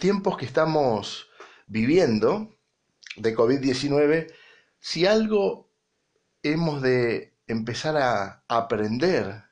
[0.00, 1.30] tiempos que estamos
[1.68, 2.58] viviendo
[3.16, 4.34] de COVID-19,
[4.80, 5.70] si algo
[6.42, 9.44] hemos de empezar a aprender,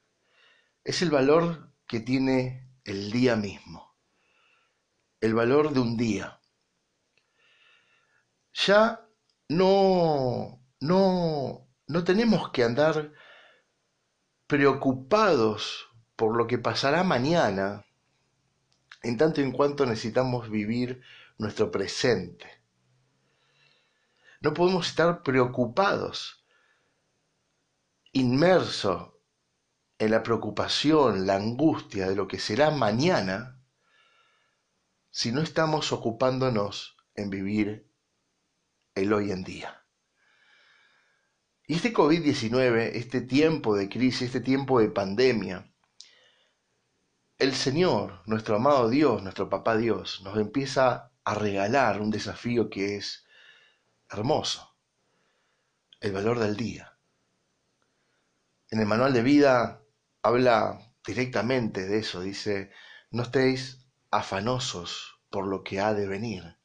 [0.83, 3.95] es el valor que tiene el día mismo,
[5.21, 6.41] el valor de un día.
[8.55, 9.07] Ya
[9.49, 13.13] no, no, no tenemos que andar
[14.47, 17.85] preocupados por lo que pasará mañana,
[19.03, 21.03] en tanto y en cuanto necesitamos vivir
[21.39, 22.47] nuestro presente.
[24.41, 26.45] No podemos estar preocupados,
[28.13, 29.13] inmersos
[29.99, 33.61] en la preocupación, la angustia de lo que será mañana,
[35.11, 37.91] si no estamos ocupándonos en vivir
[38.95, 39.85] el hoy en día.
[41.67, 45.71] Y este COVID-19, este tiempo de crisis, este tiempo de pandemia,
[47.39, 52.97] el Señor, nuestro amado Dios, nuestro papá Dios, nos empieza a regalar un desafío que
[52.97, 53.25] es
[54.11, 54.75] hermoso,
[56.01, 56.97] el valor del día.
[58.71, 59.81] En el manual de vida
[60.23, 62.73] habla directamente de eso, dice,
[63.13, 66.57] no estéis afanosos por lo que ha de venir,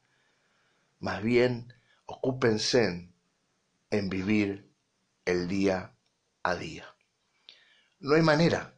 [0.99, 1.71] más bien
[2.05, 3.13] ocúpense
[3.91, 4.73] en vivir
[5.25, 5.93] el día
[6.41, 6.85] a día.
[7.99, 8.73] No hay manera,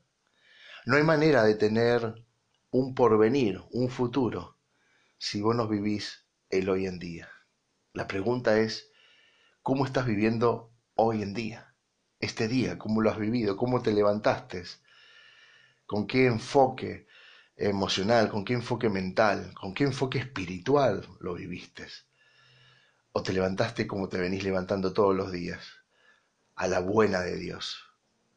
[0.85, 2.23] no hay manera de tener
[2.71, 4.57] un porvenir, un futuro,
[5.17, 7.29] si vos no vivís el hoy en día.
[7.93, 8.89] La pregunta es,
[9.61, 11.73] ¿cómo estás viviendo hoy en día?
[12.19, 13.57] Este día, ¿cómo lo has vivido?
[13.57, 14.63] ¿Cómo te levantaste?
[15.85, 17.07] ¿Con qué enfoque
[17.55, 18.29] emocional?
[18.29, 19.53] ¿Con qué enfoque mental?
[19.53, 21.87] ¿Con qué enfoque espiritual lo viviste?
[23.11, 25.85] ¿O te levantaste como te venís levantando todos los días?
[26.55, 27.77] a la buena de Dios.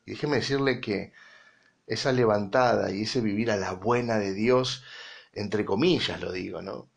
[0.04, 1.12] Y déjeme decirle que
[1.88, 4.84] esa levantada y ese vivir a la buena de Dios,
[5.32, 6.90] entre comillas lo digo, ¿no?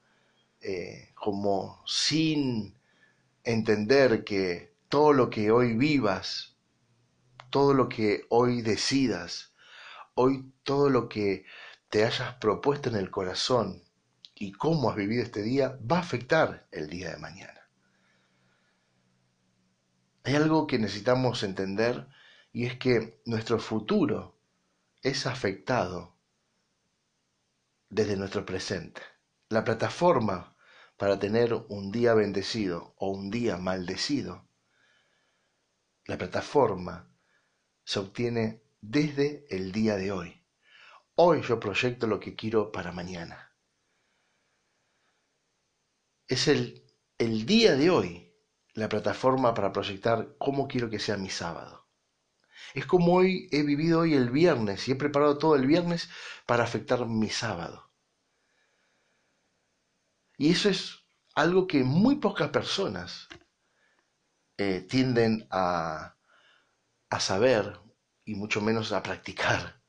[0.60, 2.76] Eh, como sin
[3.44, 6.58] entender que todo lo que hoy vivas,
[7.50, 9.54] todo lo que hoy decidas,
[10.14, 11.46] hoy todo lo que
[11.90, 13.84] te hayas propuesto en el corazón
[14.36, 17.62] y cómo has vivido este día, va a afectar el día de mañana.
[20.24, 22.08] Hay algo que necesitamos entender
[22.54, 24.41] y es que nuestro futuro
[25.01, 26.19] es afectado
[27.89, 29.01] desde nuestro presente.
[29.50, 30.56] La plataforma
[30.95, 34.48] para tener un día bendecido o un día maldecido,
[36.06, 37.12] la plataforma
[37.83, 40.45] se obtiene desde el día de hoy.
[41.15, 43.56] Hoy yo proyecto lo que quiero para mañana.
[46.27, 46.88] Es el,
[47.18, 48.33] el día de hoy
[48.74, 51.91] la plataforma para proyectar cómo quiero que sea mi sábado.
[52.74, 56.10] Es como hoy he vivido hoy el viernes y he preparado todo el viernes
[56.46, 57.92] para afectar mi sábado.
[60.38, 61.00] Y eso es
[61.36, 63.30] algo que muy pocas personas
[64.58, 66.16] eh, tienden a,
[67.10, 67.80] a saber
[68.26, 69.82] y mucho menos a practicar.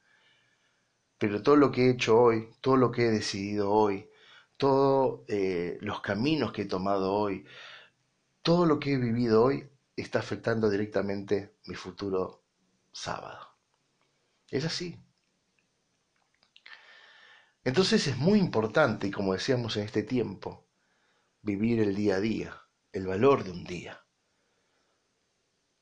[1.18, 4.10] Pero todo lo que he hecho hoy, todo lo que he decidido hoy,
[4.58, 7.46] todos eh, los caminos que he tomado hoy,
[8.42, 12.41] todo lo que he vivido hoy está afectando directamente mi futuro
[12.92, 13.56] sábado.
[14.50, 14.98] Es así.
[17.64, 20.68] Entonces es muy importante, como decíamos en este tiempo,
[21.42, 22.62] vivir el día a día,
[22.92, 24.04] el valor de un día.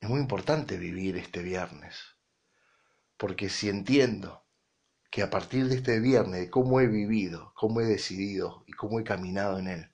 [0.01, 2.17] Es muy importante vivir este viernes,
[3.17, 4.47] porque si entiendo
[5.11, 9.01] que a partir de este viernes, de cómo he vivido, cómo he decidido y cómo
[9.01, 9.93] he caminado en él,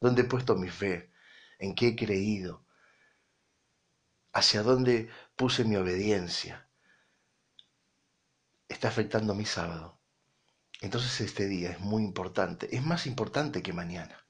[0.00, 1.12] donde he puesto mi fe,
[1.58, 2.61] en qué he creído,
[4.32, 6.68] hacia dónde puse mi obediencia,
[8.68, 10.00] está afectando mi sábado.
[10.80, 14.26] Entonces este día es muy importante, es más importante que mañana,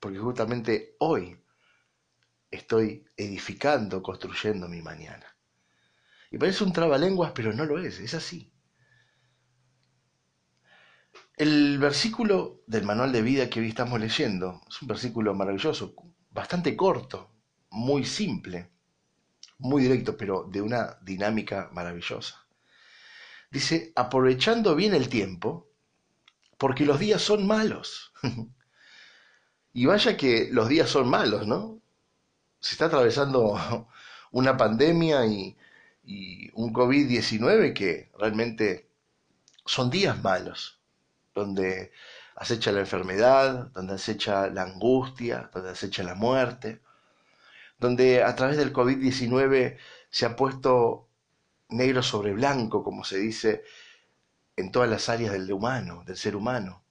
[0.00, 1.42] porque justamente hoy
[2.50, 5.26] estoy edificando, construyendo mi mañana.
[6.30, 8.52] Y parece un trabalenguas, pero no lo es, es así.
[11.36, 15.94] El versículo del manual de vida que hoy estamos leyendo es un versículo maravilloso,
[16.30, 17.35] bastante corto,
[17.70, 18.70] muy simple,
[19.58, 22.46] muy directo, pero de una dinámica maravillosa.
[23.50, 25.68] Dice, aprovechando bien el tiempo,
[26.58, 28.12] porque los días son malos.
[29.72, 31.80] y vaya que los días son malos, ¿no?
[32.60, 33.88] Se está atravesando
[34.32, 35.56] una pandemia y,
[36.54, 38.88] un COVID-19 que realmente
[39.64, 40.80] son días malos
[41.34, 41.90] donde
[42.36, 46.80] acecha la enfermedad, donde acecha la angustia, donde acecha la muerte,
[47.78, 49.78] donde a través del COVID-19
[50.10, 51.08] se ha puesto
[51.68, 53.64] negro sobre blanco, como se dice,
[54.56, 56.84] en todas las áreas del humano, del ser humano.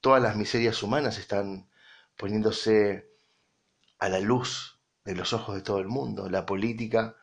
[0.00, 1.68] Todas las miserias humanas están
[2.16, 3.10] poniéndose
[3.98, 7.16] a la luz de los ojos de todo el mundo, la política,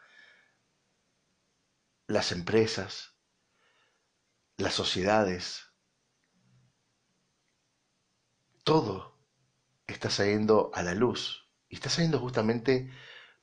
[2.07, 3.13] las empresas,
[4.57, 5.69] las sociedades,
[8.63, 9.17] todo
[9.88, 11.38] está saliendo a la luz.
[11.69, 12.91] Y está saliendo justamente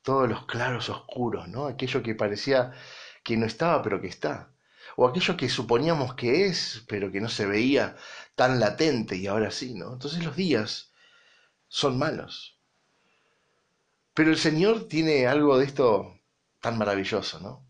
[0.03, 1.67] todos los claros oscuros, ¿no?
[1.67, 2.73] Aquello que parecía
[3.25, 4.53] que no estaba, pero que está.
[4.97, 7.97] O aquello que suponíamos que es, pero que no se veía
[8.35, 9.95] tan latente y ahora sí, ¿no?
[9.95, 10.93] Entonces los días
[11.69, 12.59] son malos.
[14.15, 16.21] Pero el Señor tiene algo de esto
[16.61, 17.67] tan maravilloso, ¿no?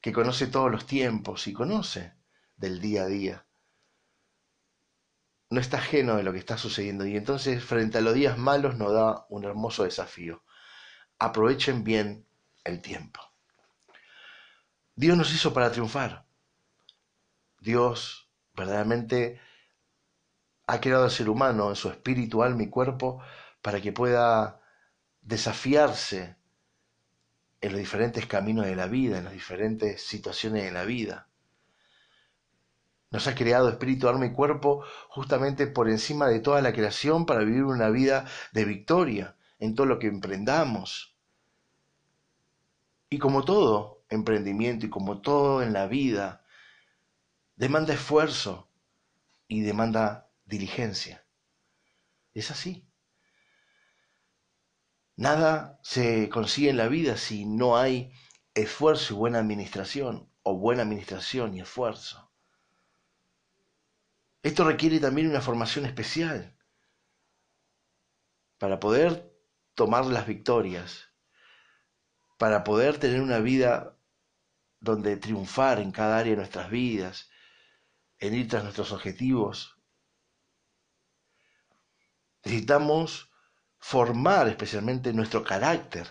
[0.00, 2.14] que conoce todos los tiempos y conoce
[2.56, 3.47] del día a día.
[5.50, 8.76] No está ajeno de lo que está sucediendo y entonces frente a los días malos
[8.76, 10.42] nos da un hermoso desafío.
[11.18, 12.26] Aprovechen bien
[12.64, 13.20] el tiempo.
[14.94, 16.26] Dios nos hizo para triunfar.
[17.60, 19.40] Dios verdaderamente
[20.66, 23.22] ha creado al ser humano en su espíritu, alma y cuerpo
[23.62, 24.60] para que pueda
[25.22, 26.36] desafiarse
[27.60, 31.28] en los diferentes caminos de la vida, en las diferentes situaciones de la vida.
[33.10, 37.44] Nos ha creado espíritu, alma y cuerpo justamente por encima de toda la creación para
[37.44, 41.16] vivir una vida de victoria en todo lo que emprendamos.
[43.10, 46.44] Y como todo emprendimiento y como todo en la vida,
[47.56, 48.68] demanda esfuerzo
[49.46, 51.24] y demanda diligencia.
[52.34, 52.86] Es así.
[55.16, 58.12] Nada se consigue en la vida si no hay
[58.54, 62.27] esfuerzo y buena administración, o buena administración y esfuerzo.
[64.42, 66.56] Esto requiere también una formación especial
[68.58, 69.32] para poder
[69.74, 71.08] tomar las victorias,
[72.36, 73.96] para poder tener una vida
[74.80, 77.30] donde triunfar en cada área de nuestras vidas,
[78.18, 79.76] en ir tras nuestros objetivos.
[82.44, 83.30] Necesitamos
[83.78, 86.08] formar especialmente nuestro carácter,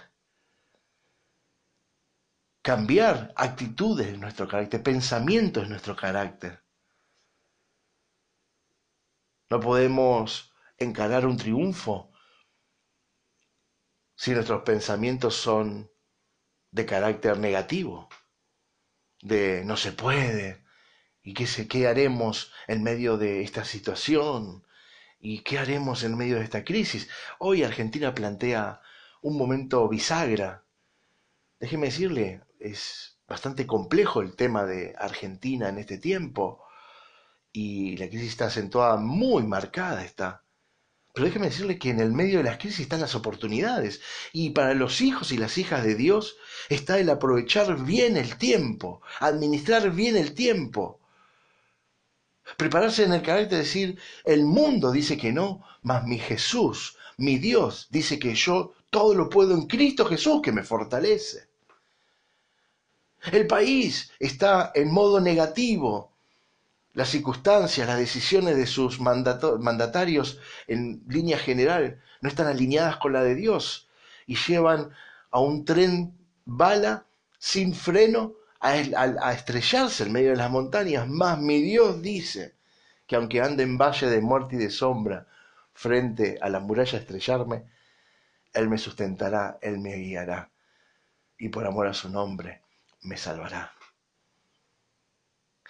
[2.62, 6.67] cambiar actitudes en nuestro carácter, pensamientos en nuestro carácter.
[9.50, 12.12] No podemos encarar un triunfo
[14.16, 15.92] si nuestros pensamientos son
[16.72, 18.10] de carácter negativo,
[19.22, 20.64] de no se puede,
[21.22, 24.66] y qué, qué haremos en medio de esta situación,
[25.20, 27.10] ¿Y qué haremos en medio de esta crisis?
[27.40, 28.82] Hoy Argentina plantea
[29.22, 30.64] un momento bisagra.
[31.60, 36.64] Déjeme decirle, es bastante complejo el tema de Argentina en este tiempo
[37.54, 40.44] y la crisis está acentuada, muy marcada está.
[41.14, 44.02] Pero déjeme decirle que en el medio de las crisis están las oportunidades
[44.34, 46.38] y para los hijos y las hijas de Dios
[46.70, 51.00] está el aprovechar bien el tiempo, administrar bien el tiempo.
[52.56, 57.40] Prepararse en el carácter de decir, el mundo dice que no, mas mi Jesús, mi
[57.40, 61.50] Dios, dice que yo todo lo puedo en Cristo Jesús que me fortalece.
[63.32, 66.14] El país está en modo negativo.
[66.98, 73.22] Las circunstancias, las decisiones de sus mandatarios en línea general no están alineadas con la
[73.22, 73.88] de Dios
[74.26, 74.90] y llevan
[75.30, 77.06] a un tren bala
[77.38, 82.56] sin freno a, estrellarse en medio de las montañas, más mi Dios dice
[83.06, 85.28] que aunque ande en valle de muerte y de sombra,
[85.76, 87.66] frente a la muralla a estrellarme,
[88.56, 90.50] Él me sustentará, Él me guiará,
[91.38, 92.64] y por amor a su nombre
[93.04, 93.77] me salvará.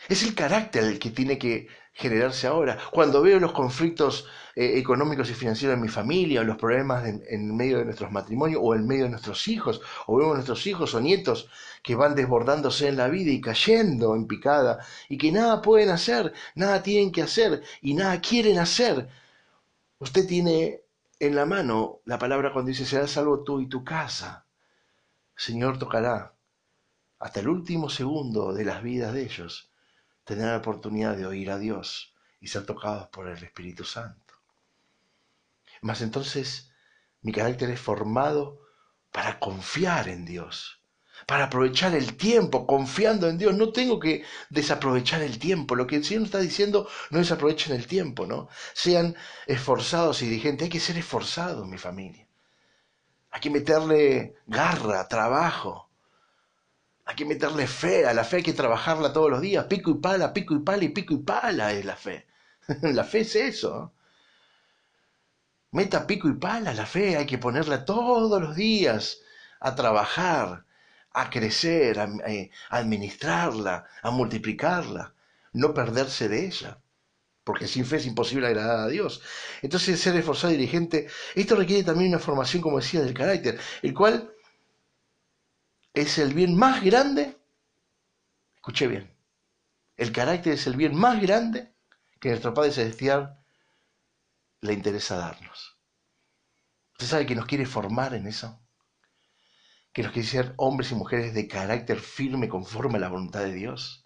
[0.07, 2.77] Es el carácter el que tiene que generarse ahora.
[2.91, 7.55] Cuando veo los conflictos eh, económicos y financieros en mi familia, o los problemas en,
[7.57, 11.01] medio de nuestros matrimonios, o en medio de nuestros hijos, o vemos nuestros hijos o
[11.01, 11.49] nietos
[11.83, 16.33] que van desbordándose en la vida y cayendo en picada, y que nada pueden hacer,
[16.55, 19.09] nada tienen que hacer, y nada quieren hacer.
[19.99, 20.81] Usted tiene
[21.19, 24.45] en la mano la palabra cuando dice, será salvo tú y tu casa.
[25.35, 26.33] Señor tocará
[27.19, 29.66] hasta el último segundo de las vidas de ellos
[30.27, 34.33] tener la oportunidad de oír a Dios y ser tocados por el Espíritu Santo.
[35.81, 36.69] Mas entonces
[37.21, 38.59] mi carácter es formado
[39.11, 40.83] para confiar en Dios,
[41.25, 43.55] para aprovechar el tiempo confiando en Dios.
[43.55, 45.75] No tengo que desaprovechar el tiempo.
[45.75, 48.49] Lo que el Señor está diciendo, no desaprovechen el tiempo, ¿no?
[48.73, 49.15] Sean
[49.45, 50.65] esforzados y diligentes.
[50.65, 52.27] Hay que ser esforzados, mi familia.
[53.31, 55.86] Hay que meterle garra, trabajo.
[57.07, 59.95] Hay que meterle fe, a la fe hay que trabajarla todos los días, pico y
[59.95, 62.27] pala, pico y pala y pico y pala es la fe.
[62.81, 63.93] la fe es eso.
[65.71, 69.21] Meta pico y pala, la fe hay que ponerla todos los días
[69.61, 70.65] a trabajar,
[71.13, 75.13] a crecer, a, eh, administrarla, a multiplicarla,
[75.53, 76.81] no perderse de ella
[77.47, 79.21] porque sin fe es imposible agradar a Dios.
[79.61, 83.93] Entonces, ser esforzado y dirigente, esto requiere también una formación, como decía, del carácter, el
[83.93, 84.33] cual
[86.01, 87.35] es el bien más grande,
[88.53, 89.11] escuché bien,
[89.95, 91.73] el carácter es el bien más grande
[92.19, 93.43] que nuestro Padre Celestial
[94.61, 95.75] le interesa darnos.
[96.91, 98.61] ¿Usted sabe que nos quiere formar en eso?
[99.91, 103.53] Que nos quiere ser hombres y mujeres de carácter firme conforme a la voluntad de
[103.53, 104.05] Dios.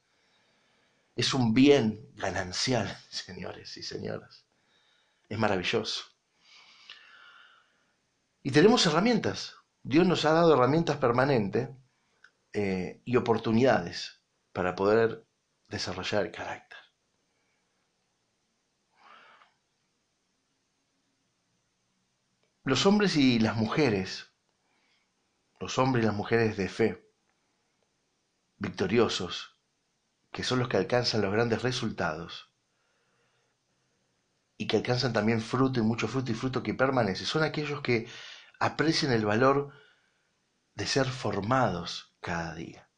[1.17, 4.45] Es un bien ganancial, señores y señoras.
[5.27, 6.05] Es maravilloso.
[8.43, 9.55] Y tenemos herramientas.
[9.83, 11.67] Dios nos ha dado herramientas permanentes
[12.53, 15.25] eh, y oportunidades para poder
[15.69, 16.77] desarrollar el carácter.
[22.63, 24.31] Los hombres y las mujeres,
[25.59, 27.09] los hombres y las mujeres de fe,
[28.57, 29.57] victoriosos,
[30.31, 32.51] que son los que alcanzan los grandes resultados
[34.57, 38.07] y que alcanzan también fruto y mucho fruto y fruto que permanece, son aquellos que
[38.59, 39.73] aprecian el valor
[40.75, 42.89] de ser formados cada día.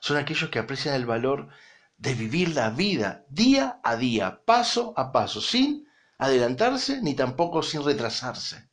[0.00, 1.48] Son aquellos que aprecian el valor
[1.96, 5.88] de vivir la vida día a día, paso a paso, sin
[6.18, 8.68] adelantarse ni tampoco sin retrasarse.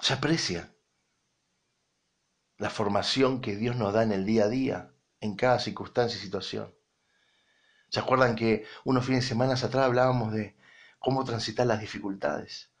[0.00, 0.74] Se aprecia
[2.58, 6.22] la formación que Dios nos da en el día a día, en cada circunstancia y
[6.22, 6.74] situación.
[7.88, 10.56] ¿Se acuerdan que unos fines de semana atrás hablábamos de
[10.98, 12.73] cómo transitar las dificultades?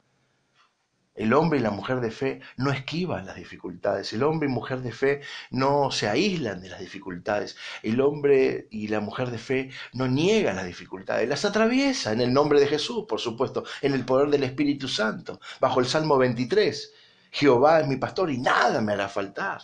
[1.14, 4.12] El hombre y la mujer de fe no esquivan las dificultades.
[4.12, 7.56] El hombre y mujer de fe no se aíslan de las dificultades.
[7.84, 11.28] El hombre y la mujer de fe no niegan las dificultades.
[11.28, 15.40] Las atraviesa en el nombre de Jesús, por supuesto, en el poder del Espíritu Santo.
[15.60, 16.92] Bajo el Salmo 23,
[17.30, 19.60] Jehová es mi pastor y nada me hará faltar.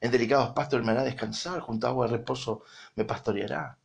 [0.00, 2.62] En delicados pastos me hará descansar, junto a agua de reposo
[2.96, 3.79] me pastoreará.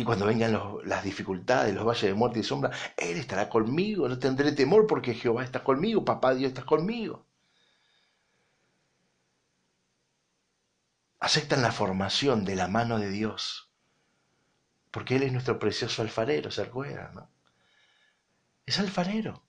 [0.00, 4.18] Y cuando vengan las dificultades, los valles de muerte y sombra, Él estará conmigo, no
[4.18, 7.26] tendré temor porque Jehová está conmigo, papá Dios está conmigo.
[11.18, 13.70] Aceptan la formación de la mano de Dios,
[14.90, 17.28] porque Él es nuestro precioso alfarero, se acuerdan, ¿no?
[18.64, 19.42] Es alfarero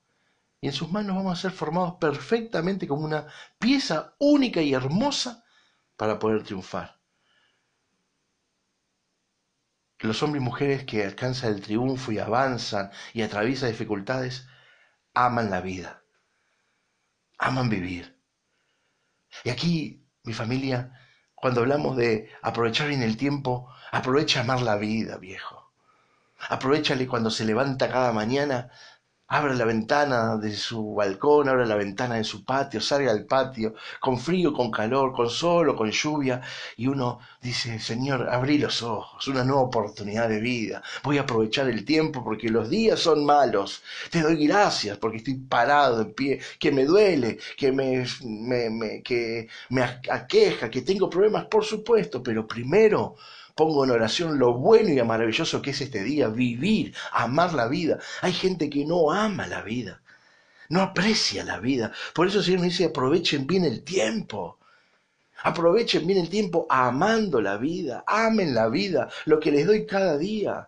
[0.59, 3.25] y en sus manos vamos a ser formados perfectamente como una
[3.57, 5.45] pieza única y hermosa
[5.95, 7.00] para poder triunfar.
[10.01, 14.47] Los hombres y mujeres que alcanzan el triunfo y avanzan y atraviesan dificultades,
[15.13, 16.01] aman la vida,
[17.37, 18.19] aman vivir.
[19.43, 20.99] Y aquí, mi familia,
[21.35, 25.71] cuando hablamos de aprovechar bien el tiempo, aprovecha amar la vida, viejo.
[26.49, 28.71] Aprovechale cuando se levanta cada mañana
[29.33, 33.73] Abre la ventana de su balcón, abre la ventana de su patio, salga al patio,
[33.99, 36.41] con frío, con calor, con sol o con lluvia,
[36.75, 41.69] y uno dice, Señor, abrí los ojos, una nueva oportunidad de vida, voy a aprovechar
[41.69, 46.39] el tiempo porque los días son malos, te doy gracias porque estoy parado en pie,
[46.59, 48.05] que me duele, que me,
[48.69, 53.15] me, que me aqueja, que tengo problemas, por supuesto, pero primero
[53.61, 57.99] Pongo en oración lo bueno y maravilloso que es este día, vivir, amar la vida.
[58.23, 60.01] Hay gente que no ama la vida,
[60.69, 61.91] no aprecia la vida.
[62.15, 64.57] Por eso el Señor me dice, aprovechen bien el tiempo.
[65.43, 70.17] Aprovechen bien el tiempo amando la vida, amen la vida, lo que les doy cada
[70.17, 70.67] día.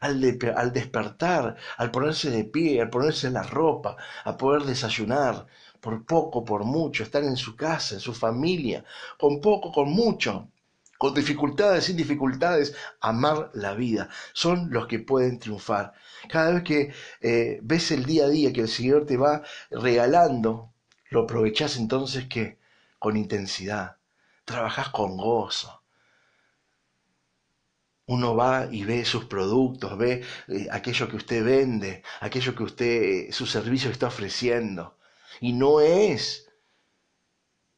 [0.00, 0.22] Al,
[0.54, 5.46] al, despertar, al ponerse de pie, al ponerse la ropa, a poder desayunar,
[5.80, 8.84] por poco, por mucho, estar en su casa, en su familia,
[9.16, 10.50] con poco, con mucho
[10.98, 14.08] con dificultades, sin dificultades, amar la vida.
[14.32, 15.92] Son los que pueden triunfar.
[16.28, 20.72] Cada vez que eh, ves el día a día que el Señor te va regalando,
[21.10, 22.58] lo aprovechás entonces que
[22.98, 23.96] con intensidad,
[24.44, 25.82] trabajás con gozo.
[28.08, 33.02] Uno va y ve sus productos, ve eh, aquello que usted vende, aquello que usted,
[33.02, 34.96] eh, su servicio está ofreciendo.
[35.40, 36.48] Y no es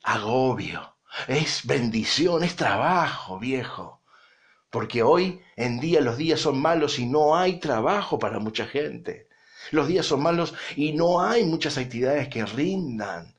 [0.02, 4.00] agobio, es bendición, es trabajo, viejo.
[4.70, 9.28] Porque hoy en día los días son malos y no hay trabajo para mucha gente.
[9.70, 13.35] Los días son malos y no hay muchas actividades que rindan.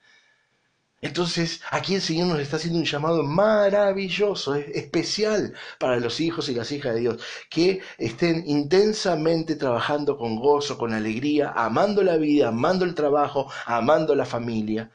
[1.02, 6.56] Entonces, aquí el Señor nos está haciendo un llamado maravilloso, especial para los hijos y
[6.56, 12.50] las hijas de Dios, que estén intensamente trabajando con gozo, con alegría, amando la vida,
[12.50, 14.92] amando el trabajo, amando la familia.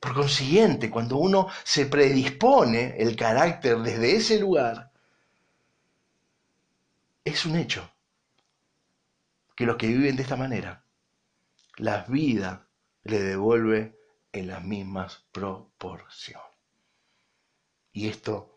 [0.00, 4.90] Por consiguiente, cuando uno se predispone el carácter desde ese lugar,
[7.22, 7.92] es un hecho
[9.54, 10.86] que los que viven de esta manera,
[11.76, 12.66] la vida
[13.04, 13.98] le devuelve
[14.32, 16.46] en las mismas proporciones.
[17.92, 18.56] Y esto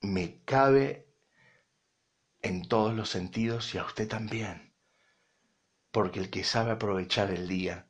[0.00, 1.06] me cabe
[2.42, 4.72] en todos los sentidos y a usted también,
[5.92, 7.85] porque el que sabe aprovechar el día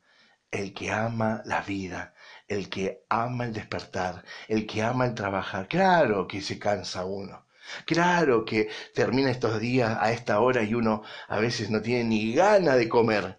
[0.51, 2.13] el que ama la vida,
[2.47, 5.67] el que ama el despertar, el que ama el trabajar.
[5.67, 7.45] Claro que se cansa uno.
[7.85, 12.33] Claro que termina estos días a esta hora y uno a veces no tiene ni
[12.33, 13.37] gana de comer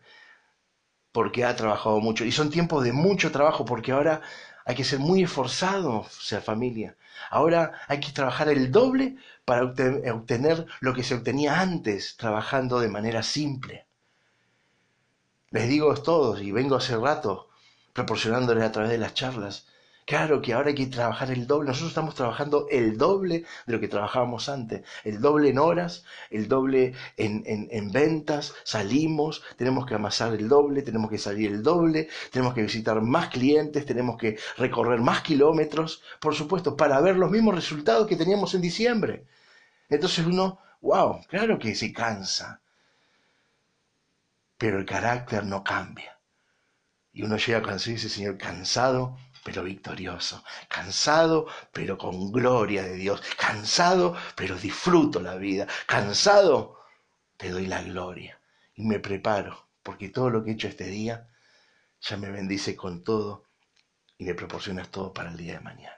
[1.13, 2.25] porque ha trabajado mucho.
[2.25, 4.21] Y son tiempos de mucho trabajo porque ahora
[4.65, 6.97] hay que ser muy esforzado, sea familia.
[7.31, 12.89] Ahora hay que trabajar el doble para obtener lo que se obtenía antes trabajando de
[12.89, 13.88] manera simple.
[15.51, 17.49] Les digo a todos, y vengo hace rato
[17.93, 19.67] proporcionándoles a través de las charlas,
[20.09, 21.69] Claro que ahora hay que trabajar el doble.
[21.69, 24.83] Nosotros estamos trabajando el doble de lo que trabajábamos antes.
[25.05, 28.55] El doble en horas, el doble en, en, ventas.
[28.65, 33.29] Salimos, tenemos que amasar el doble, tenemos que salir el doble, tenemos que visitar más
[33.29, 38.55] clientes, tenemos que recorrer más kilómetros, por supuesto, para ver los mismos resultados que teníamos
[38.55, 39.27] en diciembre.
[39.91, 42.63] Entonces uno, wow, claro que se cansa.
[44.59, 46.19] Pero el carácter no cambia.
[47.13, 49.17] Y uno llega cansado y dice, Señor, cansado
[49.49, 56.81] pero victorioso, cansado, pero con gloria de Dios, cansado, pero disfruto la vida, cansado,
[57.39, 58.39] te doy la gloria
[58.75, 61.29] y me preparo, porque todo lo que he hecho este día
[62.01, 63.45] ya me bendice con todo
[64.19, 65.98] y me proporcionas todo para el día de mañana.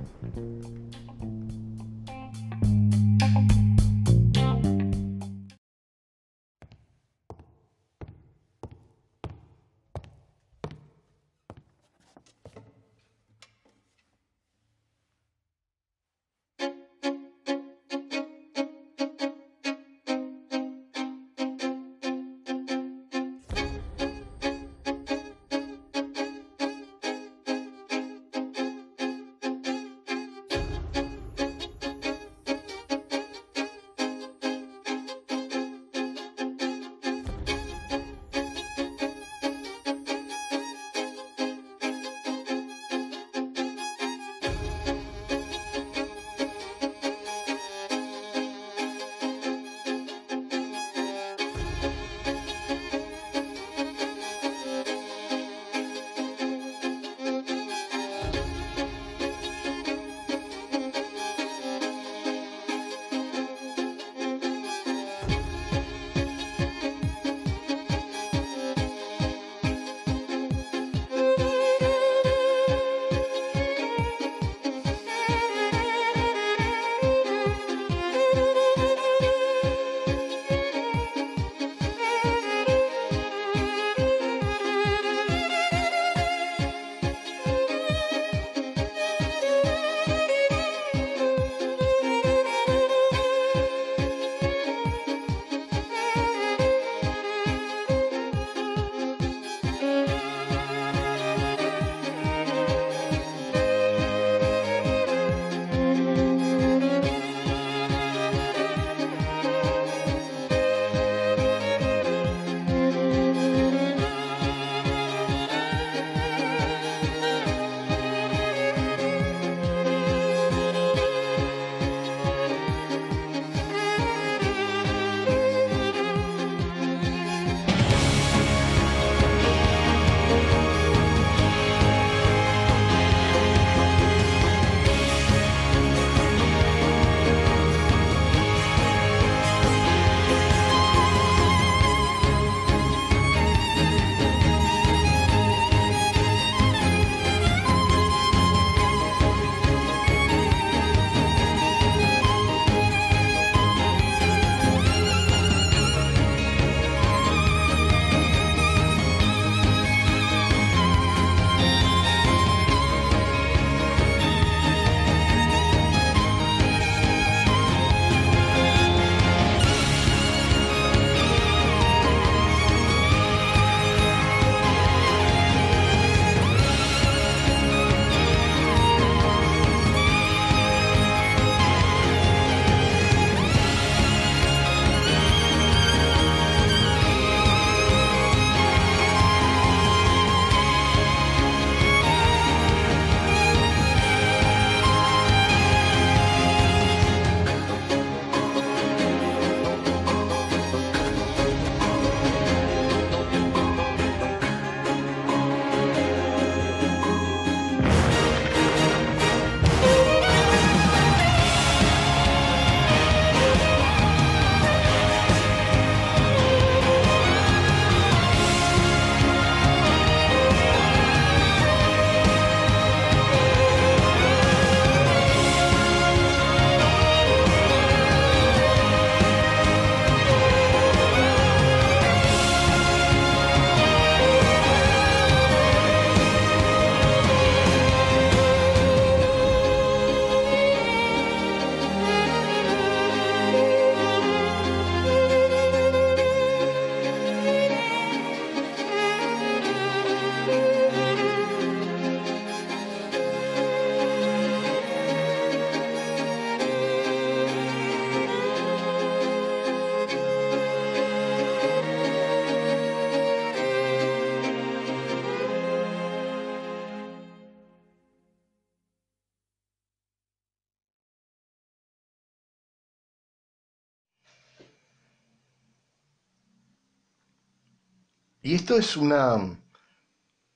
[278.51, 279.57] Y esto es una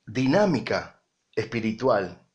[0.06, 1.02] dinámica
[1.34, 2.28] espiritual,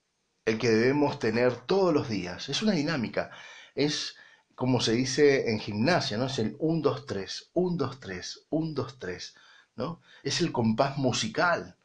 [0.46, 2.48] el que debemos tener todos los días.
[2.48, 3.30] Es una dinámica,
[3.74, 4.16] es
[4.54, 6.28] como se dice en gimnasia, ¿no?
[6.28, 9.34] Es el 1, 2, 3, 1, 2, 3, 1, 2, 3,
[9.76, 10.00] ¿no?
[10.22, 11.76] Es el compás musical.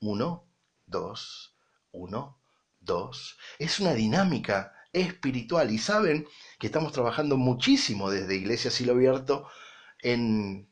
[0.00, 0.44] 1,
[0.86, 1.56] 2,
[1.92, 2.38] 1,
[2.80, 3.38] 2.
[3.58, 6.26] Es una dinámica espiritual y saben
[6.58, 9.46] que estamos trabajando muchísimo desde Iglesia Silo Abierto
[10.00, 10.70] en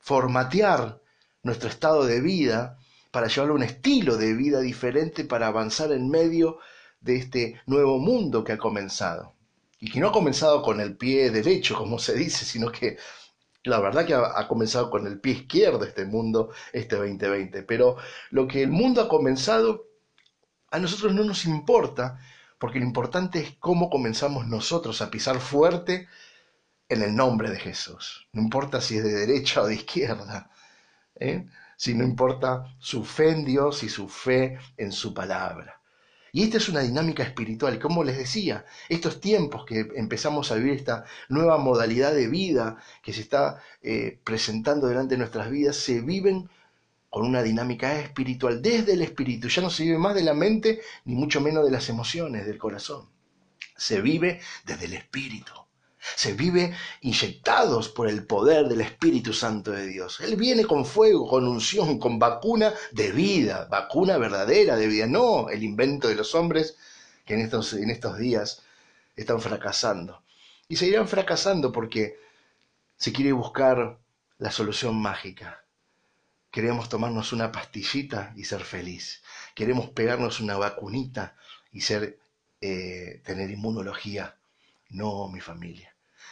[0.00, 1.00] formatear
[1.42, 2.78] nuestro estado de vida
[3.10, 6.58] para llevarlo a un estilo de vida diferente para avanzar en medio
[7.00, 9.34] de este nuevo mundo que ha comenzado.
[9.80, 12.98] Y que no ha comenzado con el pie derecho, como se dice, sino que
[13.64, 17.62] la verdad que ha, ha, comenzado con el pie izquierdo este mundo, este 2020.
[17.62, 17.96] Pero
[18.30, 19.86] lo que el mundo ha comenzado,
[20.70, 22.20] a nosotros no nos importa,
[22.58, 26.08] porque lo importante es cómo comenzamos nosotros a pisar fuerte
[26.88, 28.28] en el nombre de Jesús.
[28.32, 30.50] No importa si es de derecha o de izquierda,
[31.20, 31.46] ¿eh?
[31.76, 35.80] si no importa su fe en Dios y su fe en su palabra.
[36.32, 37.78] Y esta es una dinámica espiritual.
[37.78, 43.12] Como les decía, estos tiempos que empezamos a vivir esta nueva modalidad de vida que
[43.12, 46.48] se está eh, presentando delante de nuestras vidas, se viven
[47.08, 49.48] con una dinámica espiritual desde el espíritu.
[49.48, 52.58] Ya no se vive más de la mente, ni mucho menos de las emociones, del
[52.58, 53.08] corazón.
[53.76, 55.52] Se vive desde el espíritu.
[56.16, 60.20] Se vive inyectados por el poder del Espíritu Santo de Dios.
[60.20, 65.48] Él viene con fuego, con unción, con vacuna de vida, vacuna verdadera de vida, no
[65.48, 66.76] el invento de los hombres
[67.24, 68.62] que en estos, en estos días
[69.16, 70.22] están fracasando.
[70.68, 72.18] Y seguirán fracasando porque
[72.96, 73.98] se quiere buscar
[74.38, 75.64] la solución mágica.
[76.50, 79.22] Queremos tomarnos una pastillita y ser feliz.
[79.54, 81.36] Queremos pegarnos una vacunita
[81.72, 82.18] y ser,
[82.60, 84.36] eh, tener inmunología.
[84.90, 85.87] No, mi familia.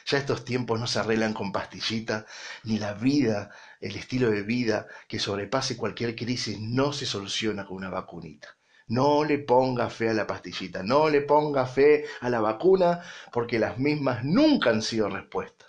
[0.07, 2.27] Ya estos tiempos no se arreglan con pastillita,
[2.63, 7.79] ni la vida, el estilo de vida que sobrepase cualquier crisis no se soluciona con
[7.79, 8.57] una vacunita.
[8.87, 13.59] No le ponga fe a la pastillita, no le ponga fe a la vacuna, porque
[13.59, 15.67] las mismas nunca han sido respuesta.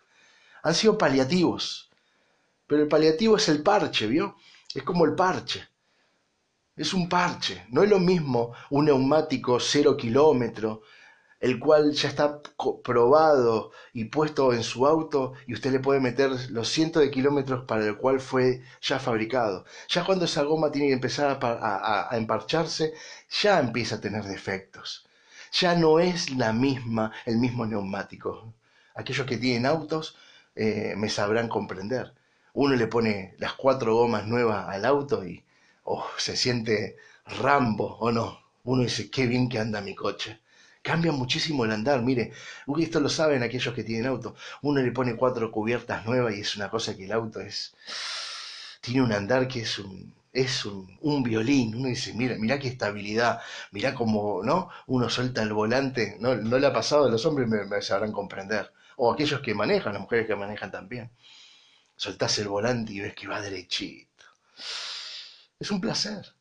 [0.62, 1.90] Han sido paliativos.
[2.68, 4.36] Pero el paliativo es el parche, ¿vio?
[4.72, 5.68] Es como el parche.
[6.76, 7.66] Es un parche.
[7.70, 10.84] No es lo mismo un neumático cero kilómetro
[11.40, 12.42] el cual ya está
[12.84, 17.66] probado y puesto en su auto y usted le puede meter los cientos de kilómetros
[17.66, 19.66] para el cual fue ya fabricado.
[19.88, 22.94] Ya cuando esa goma tiene que empezar a, emparcharse,
[23.30, 25.06] ya empieza a tener defectos.
[25.54, 28.54] Ya no es la misma, el mismo neumático.
[28.96, 30.18] Aquellos que tienen autos
[30.56, 32.14] eh, me sabrán comprender.
[32.54, 35.44] Uno le pone las cuatro gomas nuevas al auto y
[35.84, 38.40] oh, se siente Rambo o no.
[38.64, 40.40] Uno dice, qué bien que anda mi coche
[40.88, 42.02] cambia muchísimo el andar.
[42.02, 42.32] Mire,
[42.80, 44.36] esto lo saben aquellos que tienen auto.
[44.62, 47.76] Uno le pone cuatro cubiertas nuevas y es una cosa que el auto es.
[48.80, 51.76] Tiene un andar que es un, es un, un, violín.
[51.76, 54.70] Uno dice, mira, mira qué estabilidad, mira cómo, ¿no?
[54.88, 56.16] Uno suelta el volante.
[56.22, 58.72] No, no le ha pasado a los hombres, me, me sabrán comprender.
[58.96, 61.12] O aquellos que manejan, las mujeres que manejan también.
[61.98, 64.26] Soltás el volante y ves que va derechito.
[65.60, 66.34] Es un placer.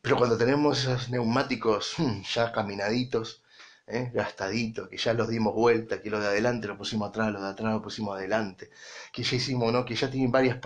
[0.00, 3.41] Pero cuando tenemos esos neumáticos hmm, ya caminaditos,
[3.86, 4.10] ¿eh?
[4.12, 7.48] gastadito, que ya los dimos vuelta, que los de adelante lo pusimos atrás, los de
[7.48, 8.70] atrás lo pusimos adelante,
[9.12, 9.84] que ya hicimos, ¿no?
[9.84, 10.58] Que ya tienen varias,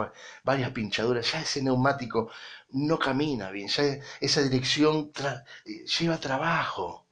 [0.44, 2.30] varias pinchaduras, ya ese neumático
[2.70, 5.12] no camina bien, ya esa dirección
[5.98, 7.06] lleva trabajo,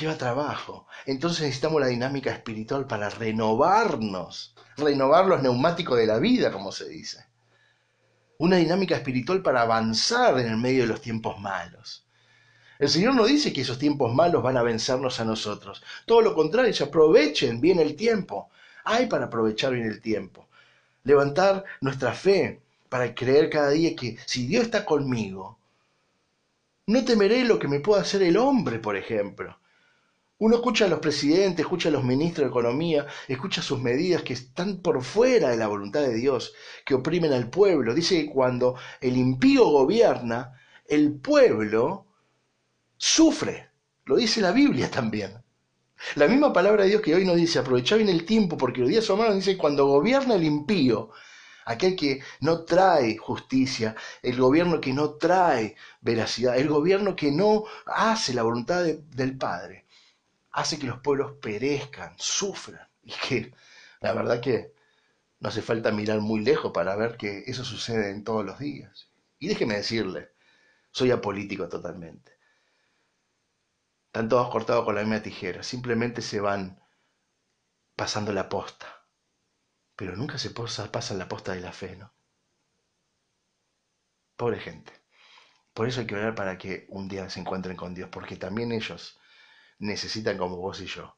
[0.00, 0.86] lleva trabajo.
[1.06, 6.88] Entonces necesitamos la dinámica espiritual para renovarnos, renovar los neumáticos de la vida, como se
[6.88, 7.26] dice.
[8.38, 12.01] Una dinámica espiritual para avanzar en el medio de los tiempos malos.
[12.82, 15.84] El Señor no dice que esos tiempos malos van a vencernos a nosotros.
[16.04, 18.50] Todo lo contrario, aprovechen bien el tiempo.
[18.82, 20.48] Hay para aprovechar bien el tiempo.
[21.04, 25.60] Levantar nuestra fe para creer cada día que si Dios está conmigo,
[26.88, 29.56] no temeré lo que me pueda hacer el hombre, por ejemplo.
[30.38, 34.32] Uno escucha a los presidentes, escucha a los ministros de Economía, escucha sus medidas que
[34.32, 36.52] están por fuera de la voluntad de Dios,
[36.84, 37.94] que oprimen al pueblo.
[37.94, 42.06] Dice que cuando el impío gobierna, el pueblo
[43.02, 43.68] sufre.
[44.04, 45.42] Lo dice la Biblia también.
[46.14, 48.88] La misma palabra de Dios que hoy nos dice, aprovechá bien el tiempo porque los
[48.88, 51.10] días son malos, dice, cuando gobierna el impío,
[51.64, 57.64] aquel que no trae justicia, el gobierno que no trae veracidad, el gobierno que no
[57.86, 59.84] hace la voluntad del Padre,
[60.52, 62.86] hace que los pueblos perezcan, sufran.
[63.04, 63.52] Y que
[64.00, 64.74] la verdad que
[65.40, 69.08] no hace falta mirar muy lejos para ver que eso sucede en todos los días.
[69.40, 70.30] Y déjeme decirle,
[70.92, 72.41] soy apolítico totalmente.
[74.12, 76.78] Están todos cortados con la misma tijera, simplemente se van
[77.96, 79.06] pasando la posta.
[79.96, 82.12] Pero nunca se pasan la posta de la fe, ¿no?
[84.36, 84.92] Pobre gente.
[85.72, 88.70] Por eso hay que orar para que un día se encuentren con Dios, porque también
[88.72, 89.18] ellos
[89.78, 91.16] necesitan, como vos y yo,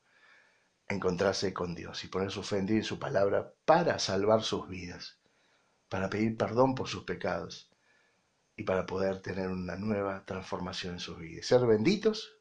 [0.86, 4.68] encontrarse con Dios y poner su fe en Dios y su palabra para salvar sus
[4.68, 5.18] vidas,
[5.88, 7.72] para pedir perdón por sus pecados
[8.54, 11.44] y para poder tener una nueva transformación en sus vidas.
[11.44, 12.38] Ser benditos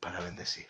[0.00, 0.66] para bendecir.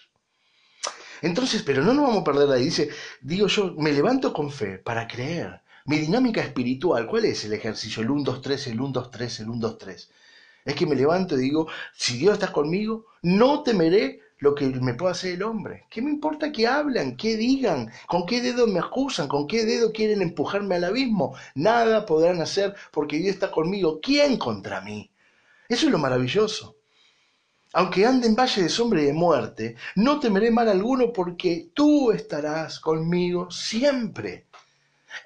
[1.22, 2.64] Entonces, pero no nos vamos a perder ahí.
[2.64, 5.60] Dice, digo yo, me levanto con fe para creer.
[5.86, 8.02] Mi dinámica espiritual, ¿cuál es el ejercicio?
[8.02, 10.10] El 1, 2, 3, el 1, 2, 3, el 1, 2, 3.
[10.64, 14.94] Es que me levanto y digo, si Dios está conmigo, no temeré lo que me
[14.94, 15.86] pueda hacer el hombre.
[15.90, 19.92] ¿Qué me importa que hablan, qué digan, con qué dedo me acusan, con qué dedo
[19.92, 21.34] quieren empujarme al abismo?
[21.54, 23.98] Nada podrán hacer porque Dios está conmigo.
[24.00, 25.10] ¿Quién contra mí?
[25.68, 26.77] Eso es lo maravilloso.
[27.78, 32.10] Aunque ande en valle de sombra y de muerte, no temeré mal alguno porque tú
[32.10, 34.48] estarás conmigo siempre.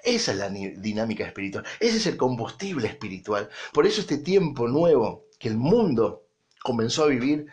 [0.03, 3.49] Esa es la dinámica espiritual, ese es el combustible espiritual.
[3.73, 6.27] Por eso este tiempo nuevo que el mundo
[6.61, 7.47] comenzó a vivir,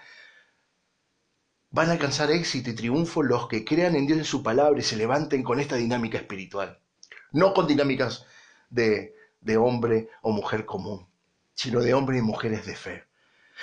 [1.70, 4.82] van a alcanzar éxito y triunfo los que crean en Dios en su palabra y
[4.82, 6.78] se levanten con esta dinámica espiritual.
[7.32, 8.26] No con dinámicas
[8.68, 11.08] de, de hombre o mujer común,
[11.54, 13.09] sino de hombres y mujeres de fe.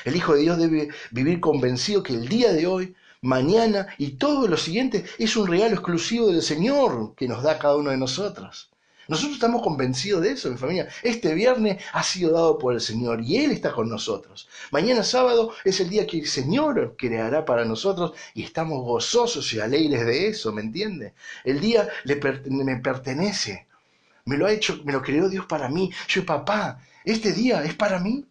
[0.05, 4.47] El Hijo de Dios debe vivir convencido que el día de hoy, mañana y todo
[4.47, 8.69] lo siguiente es un regalo exclusivo del Señor que nos da cada uno de nosotros.
[9.07, 10.89] Nosotros estamos convencidos de eso, mi familia.
[11.01, 14.49] Este viernes ha sido dado por el Señor y Él está con nosotros.
[14.71, 19.61] Mañana sábado es el día que el Señor creará para nosotros y estamos gozosos y
[19.61, 21.13] alegres de eso, ¿me entiende?
[21.45, 23.67] El día me pertenece.
[24.25, 25.89] Me lo ha hecho, me lo creó Dios para mí.
[26.09, 28.25] Yo, papá, este día es para mí.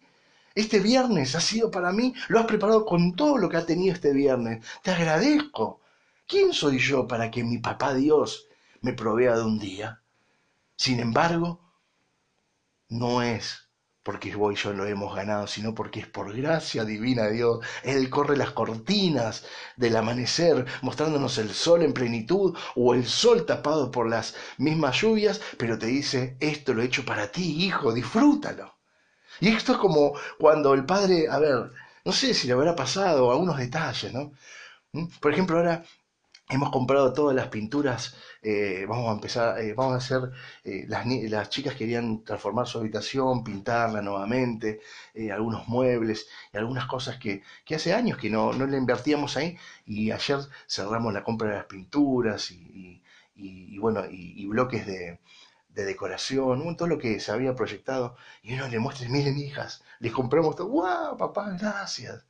[0.57, 3.92] Este viernes ha sido para mí, lo has preparado con todo lo que ha tenido
[3.95, 4.64] este viernes.
[4.83, 5.83] Te agradezco.
[6.27, 8.47] ¿Quién soy yo para que mi papá Dios
[8.81, 10.03] me provea de un día?
[10.75, 11.61] Sin embargo,
[12.88, 13.69] no es
[14.03, 17.59] porque vos y yo lo hemos ganado, sino porque es por gracia divina de Dios.
[17.83, 19.45] Él corre las cortinas
[19.77, 25.42] del amanecer, mostrándonos el sol en plenitud o el sol tapado por las mismas lluvias,
[25.59, 28.76] pero te dice, esto lo he hecho para ti, hijo, disfrútalo.
[29.40, 31.70] Y esto es como cuando el padre, a ver,
[32.05, 34.33] no sé si le habrá pasado algunos detalles, ¿no?
[34.92, 35.07] ¿Mm?
[35.20, 35.85] Por ejemplo, ahora
[36.49, 40.31] hemos comprado todas las pinturas, eh, vamos a empezar, eh, vamos a hacer,
[40.64, 44.81] eh, las, las, chicas querían transformar su habitación, pintarla nuevamente,
[45.33, 49.59] algunos muebles y algunas cosas que, que hace años que no, no, le invertíamos ahí
[49.87, 53.03] y ayer cerramos la compra de las pinturas y,
[53.35, 55.18] y, y bueno, y bloques de,
[55.77, 60.12] de decoración, todo lo que se había proyectado, y uno le muestra, miren hijas, les
[60.12, 62.25] compramos todo, ¡guau, papá, gracias!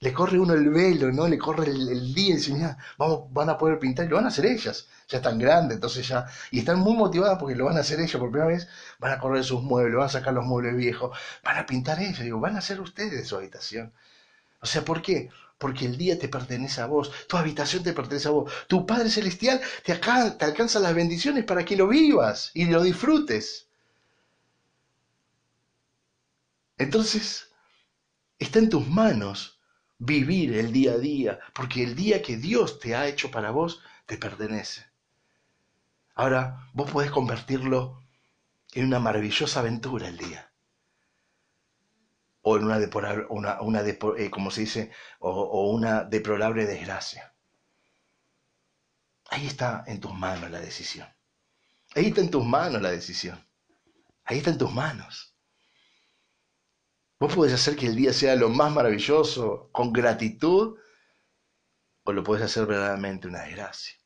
[0.00, 1.28] Le corre uno el velo, ¿no?
[1.28, 4.28] Le corre el, día y dice, vamos, van a poder pintar, y lo van a
[4.28, 7.80] hacer ellas, ya están grandes, entonces ya, y están muy motivadas porque lo van a
[7.80, 8.66] hacer ellas por primera vez,
[8.98, 12.20] van a correr sus muebles, van a sacar los muebles viejos, van a pintar ellas,
[12.20, 13.92] digo, van a hacer ustedes su habitación.
[14.62, 15.30] O sea, ¿por qué?
[15.60, 19.10] Porque el día te pertenece a vos, tu habitación te pertenece a vos, tu Padre
[19.10, 23.68] Celestial te, alcanza las bendiciones para que lo vivas y lo disfrutes.
[26.78, 27.50] Entonces,
[28.38, 29.60] está en tus manos
[29.98, 33.82] vivir el día a día, porque el día que Dios te ha hecho para vos
[34.06, 34.86] te pertenece.
[36.14, 38.02] Ahora, vos podés convertirlo
[38.72, 40.49] en una maravillosa aventura el día
[42.42, 42.78] o en una,
[43.28, 47.34] una, una eh, como se dice, o, una deplorable desgracia.
[49.30, 51.08] Ahí está en tus manos la decisión.
[51.94, 53.44] Ahí está en tus manos la decisión.
[54.24, 55.34] Ahí está en tus manos.
[57.18, 60.78] Vos podés hacer que el día sea lo más maravilloso, con gratitud,
[62.04, 63.96] o lo podés hacer verdaderamente una desgracia.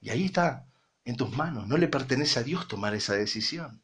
[0.00, 0.66] Y ahí está,
[1.04, 1.68] en tus manos.
[1.68, 3.82] No le pertenece a Dios tomar esa decisión.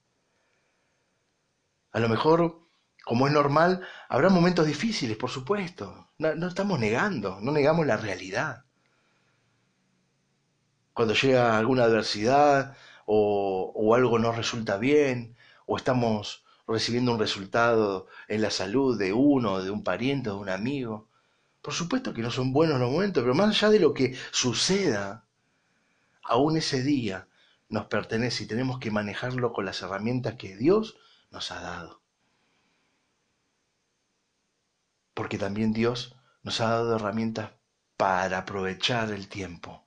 [1.93, 2.68] A lo mejor
[3.09, 3.81] como es normal,
[4.11, 6.11] habrá momentos difíciles, por supuesto.
[6.19, 8.67] No, estamos negando, no negamos la realidad.
[10.93, 15.35] Cuando llega alguna adversidad o, o algo no resulta bien,
[15.65, 20.51] o estamos recibiendo un resultado en la salud de uno, de un pariente, de un
[20.51, 21.09] amigo.
[21.63, 25.25] Por supuesto que no son buenos los momentos, pero más allá de lo que suceda,
[26.23, 27.27] aún ese día
[27.71, 30.99] nos pertenece y tenemos que manejarlo con las herramientas que Dios
[31.31, 32.03] nos ha dado.
[35.19, 36.15] Porque también Dios
[36.45, 37.51] nos ha dado herramientas
[37.97, 39.85] para aprovechar el tiempo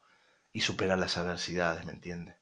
[0.51, 2.35] y superar las adversidades, ¿me entiende?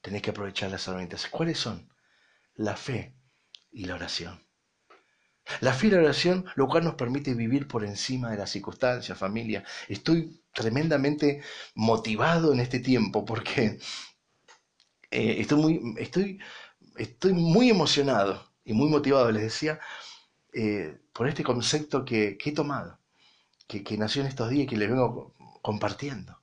[0.00, 1.28] Tenés que aprovechar las herramientas.
[1.28, 1.88] ¿Cuáles son?
[2.56, 3.14] La fe
[3.70, 4.44] y la oración.
[5.60, 9.16] La fe y la oración, lo cual nos permite vivir por encima de las circunstancias,
[9.16, 9.62] familia.
[9.86, 11.40] Estoy tremendamente
[11.76, 13.78] motivado en este tiempo porque
[15.08, 16.40] eh, estoy, muy, estoy,
[16.96, 19.78] estoy muy emocionado y muy motivado les decía,
[20.54, 22.98] eh, por este concepto que, he tomado,
[23.66, 26.38] que, nació en estos días y que les vengo compartiendo.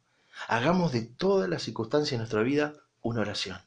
[0.47, 3.59] Hagamos de todas las circunstancias de nuestra vida una oración.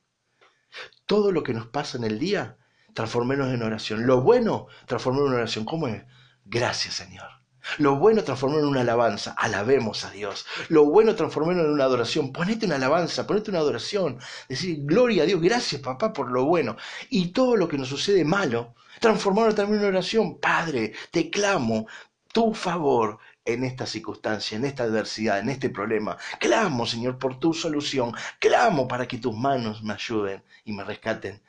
[1.07, 2.57] Todo lo que nos pasa en el día,
[2.95, 4.07] transformémonos en oración.
[4.07, 5.65] Lo bueno, transformémonos en oración.
[5.65, 6.05] ¿Cómo es?
[6.45, 7.44] Gracias, Señor.
[7.79, 9.35] Lo bueno, transformémonos en una alabanza.
[9.37, 10.47] Alabemos a Dios.
[10.69, 12.33] Lo bueno, transformémonos en una adoración.
[12.33, 14.19] Ponete una alabanza, ponete una adoración.
[14.49, 16.77] Decir, gloria a Dios, gracias, papá, por lo bueno.
[17.11, 20.39] Y todo lo que nos sucede malo, transformarlo también en una oración.
[20.39, 21.87] Padre, te clamo
[22.33, 26.17] tu favor en esta circunstancia, en esta adversidad, en este problema.
[26.41, 28.13] Clamo, Señor, por tu solución.
[28.39, 31.43] Clamo para que tus manos me ayuden y me rescaten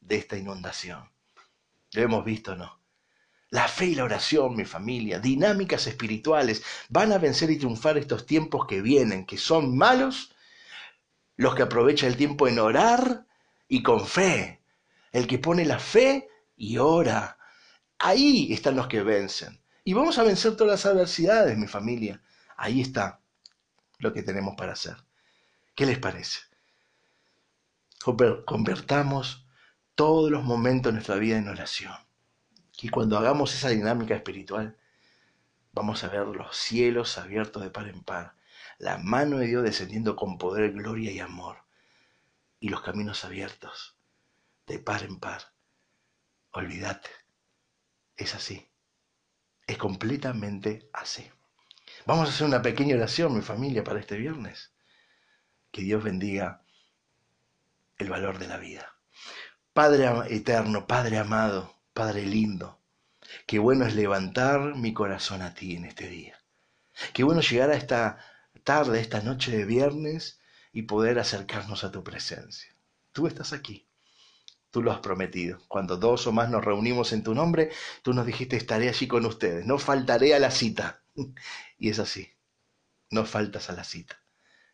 [0.00, 1.10] de esta inundación.
[1.92, 2.79] Lo hemos visto, ¿no?
[3.50, 8.24] La fe y la oración, mi familia, dinámicas espirituales, van a vencer y triunfar estos
[8.24, 10.32] tiempos que vienen, que son malos,
[11.36, 13.26] los que aprovechan el tiempo en orar
[13.66, 14.62] y con fe.
[15.10, 17.38] El que pone la fe y ora.
[17.98, 19.60] Ahí están los que vencen.
[19.82, 22.22] Y vamos a vencer todas las adversidades, mi familia.
[22.56, 23.20] Ahí está
[23.98, 24.96] lo que tenemos para hacer.
[25.74, 26.40] ¿Qué les parece?
[28.44, 29.46] Convertamos
[29.94, 31.94] todos los momentos de nuestra vida en oración.
[32.82, 34.76] Y cuando hagamos esa dinámica espiritual,
[35.72, 38.34] vamos a ver los cielos abiertos de par en par,
[38.78, 41.58] la mano de Dios descendiendo con poder, gloria y amor,
[42.58, 43.96] y los caminos abiertos
[44.66, 45.52] de par en par.
[46.52, 47.10] Olvídate,
[48.16, 48.66] es así,
[49.66, 51.30] es completamente así.
[52.06, 54.72] Vamos a hacer una pequeña oración, mi familia, para este viernes.
[55.70, 56.62] Que Dios bendiga
[57.98, 58.94] el valor de la vida.
[59.72, 62.80] Padre eterno, Padre amado, Padre lindo,
[63.46, 66.42] qué bueno es levantar mi corazón a ti en este día.
[67.12, 68.18] Qué bueno llegar a esta
[68.64, 70.40] tarde, esta noche de viernes
[70.72, 72.74] y poder acercarnos a tu presencia.
[73.12, 73.86] Tú estás aquí.
[74.70, 75.58] Tú lo has prometido.
[75.68, 77.70] Cuando dos o más nos reunimos en tu nombre,
[78.00, 79.66] tú nos dijiste estaré allí con ustedes.
[79.66, 81.02] No faltaré a la cita.
[81.78, 82.30] Y es así.
[83.10, 84.18] No faltas a la cita.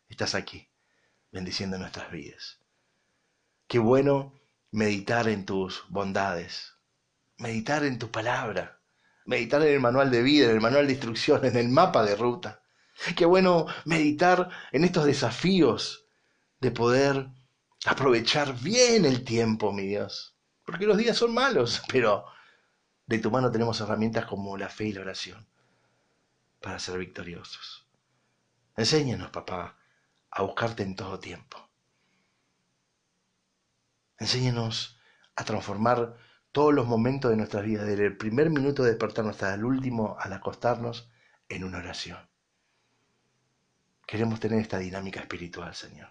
[0.08, 0.68] Estás aquí,
[1.32, 2.60] bendiciendo nuestras vidas.
[3.66, 4.32] Qué bueno
[4.70, 6.75] meditar en tus bondades,
[7.38, 8.80] meditar en tu palabra,
[9.24, 12.16] meditar en el manual de vida, en el manual de instrucciones, en el mapa de
[12.16, 12.62] ruta.
[13.14, 16.06] Qué bueno meditar en estos desafíos
[16.60, 17.28] de poder
[17.84, 20.36] aprovechar bien el tiempo, mi Dios.
[20.64, 22.24] Porque los días son malos, pero
[23.06, 25.46] de tu mano tenemos herramientas como la fe y la oración
[26.60, 27.86] para ser victoriosos.
[28.76, 29.78] Enséñanos, papá,
[30.30, 31.70] a buscarte en todo tiempo.
[34.18, 34.98] Enséñanos
[35.36, 36.16] a transformar
[36.56, 40.16] todos los momentos de nuestras vidas, desde el primer minuto de despertarnos hasta el último
[40.18, 41.10] al acostarnos,
[41.50, 42.30] en una oración.
[44.06, 46.08] Queremos tener esta dinámica espiritual, Señor.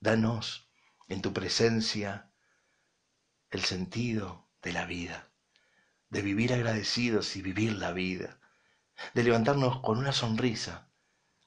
[0.00, 0.68] Danos
[1.08, 2.30] en tu presencia
[3.48, 5.30] el sentido de la vida,
[6.10, 8.38] de vivir agradecidos y vivir la vida,
[9.14, 10.90] de levantarnos con una sonrisa,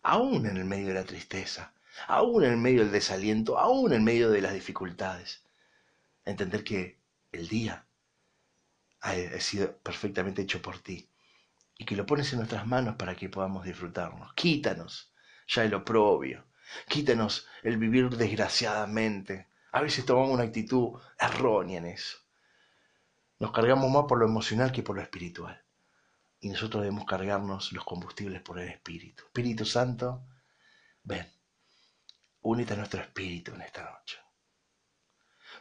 [0.02, 1.76] aún en el medio de la tristeza,
[2.08, 5.43] aún en el medio del desaliento, aún en medio de las dificultades
[6.26, 6.99] entender que
[7.32, 7.86] el día
[9.01, 11.09] ha sido perfectamente hecho por ti
[11.78, 14.34] y que lo pones en nuestras manos para que podamos disfrutarnos.
[14.34, 15.13] Quítanos
[15.47, 16.45] ya el oprobio,
[16.88, 19.49] quítanos el vivir desgraciadamente.
[19.71, 22.17] A veces tomamos una actitud errónea en eso.
[23.39, 25.61] Nos cargamos más por lo emocional que por lo espiritual.
[26.39, 29.24] Y nosotros debemos cargarnos los combustibles por el Espíritu.
[29.24, 30.26] Espíritu Santo,
[31.03, 31.28] ven,
[32.41, 34.22] únete a nuestro espíritu en esta noche.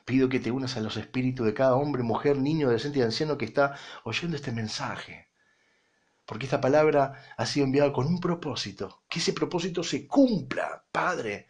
[0.04, 3.38] Pido que te unas a los espíritus de cada hombre, mujer, niño, adolescente y anciano
[3.38, 5.28] que está oyendo este mensaje.
[6.26, 9.02] Porque esta palabra ha sido enviada con un propósito.
[9.08, 11.48] Que ese propósito se cumpla, Padre,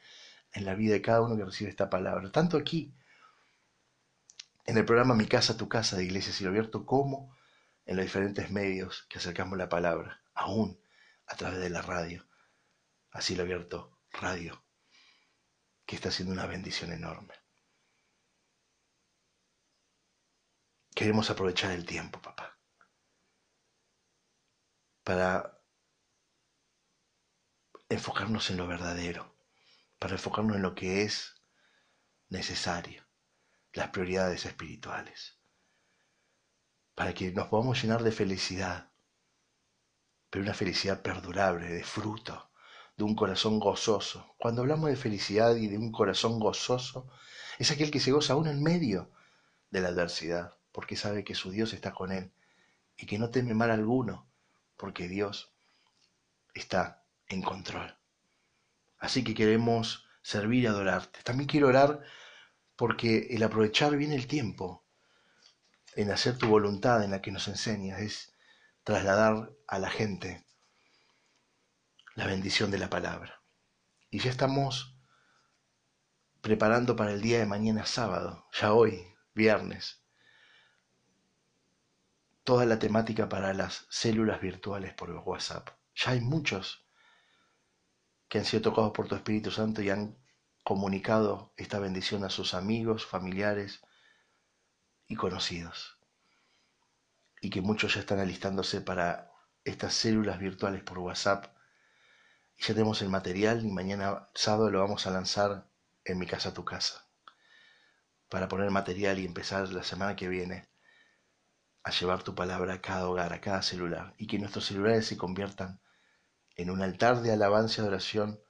[0.52, 2.30] en la vida de cada uno que recibe esta palabra.
[2.30, 2.94] Tanto aquí,
[4.64, 7.36] en el programa Mi Casa, Tu Casa de Iglesia Cielo Abierto, como
[7.84, 10.78] en los diferentes medios que acercamos la palabra, aún
[11.26, 12.26] a través de la radio.
[13.10, 14.64] Así lo abierto, radio,
[15.84, 17.34] que está haciendo una bendición enorme.
[20.94, 22.58] Queremos aprovechar el tiempo, papá,
[25.02, 25.58] para
[27.88, 29.34] enfocarnos en lo verdadero,
[29.98, 31.34] para enfocarnos en lo que es
[32.28, 33.06] necesario,
[33.72, 35.38] las prioridades espirituales,
[36.94, 38.92] para que nos podamos llenar de felicidad,
[40.28, 42.52] pero una felicidad perdurable, de fruto,
[42.98, 44.34] de un corazón gozoso.
[44.38, 47.10] Cuando hablamos de felicidad y de un corazón gozoso,
[47.58, 49.10] es aquel que se goza aún en medio
[49.70, 52.32] de la adversidad porque sabe que su Dios está con él
[52.96, 54.30] y que no teme mal alguno,
[54.76, 55.54] porque Dios
[56.54, 57.96] está en control.
[58.98, 61.22] Así que queremos servir y adorarte.
[61.22, 62.02] También quiero orar
[62.76, 64.86] porque el aprovechar bien el tiempo
[65.94, 68.34] en hacer tu voluntad en la que nos enseñas es
[68.84, 70.44] trasladar a la gente
[72.14, 73.42] la bendición de la palabra.
[74.10, 74.96] Y ya estamos
[76.40, 80.01] preparando para el día de mañana sábado, ya hoy, viernes,
[82.44, 85.70] toda la temática para las células virtuales por WhatsApp.
[85.94, 86.84] Ya hay muchos
[88.28, 90.16] que han sido tocados por tu Espíritu Santo y han
[90.64, 93.80] comunicado esta bendición a sus amigos, familiares
[95.06, 95.98] y conocidos.
[97.40, 99.30] Y que muchos ya están alistándose para
[99.64, 101.46] estas células virtuales por WhatsApp.
[102.56, 105.68] Y ya tenemos el material y mañana sábado lo vamos a lanzar
[106.04, 107.06] en mi casa, tu casa.
[108.28, 110.71] Para poner material y empezar la semana que viene
[111.84, 114.14] a llevar tu palabra a cada hogar, a cada celular.
[114.18, 115.80] Y que nuestros celulares se conviertan
[116.56, 118.40] en un altar de alabanza y oración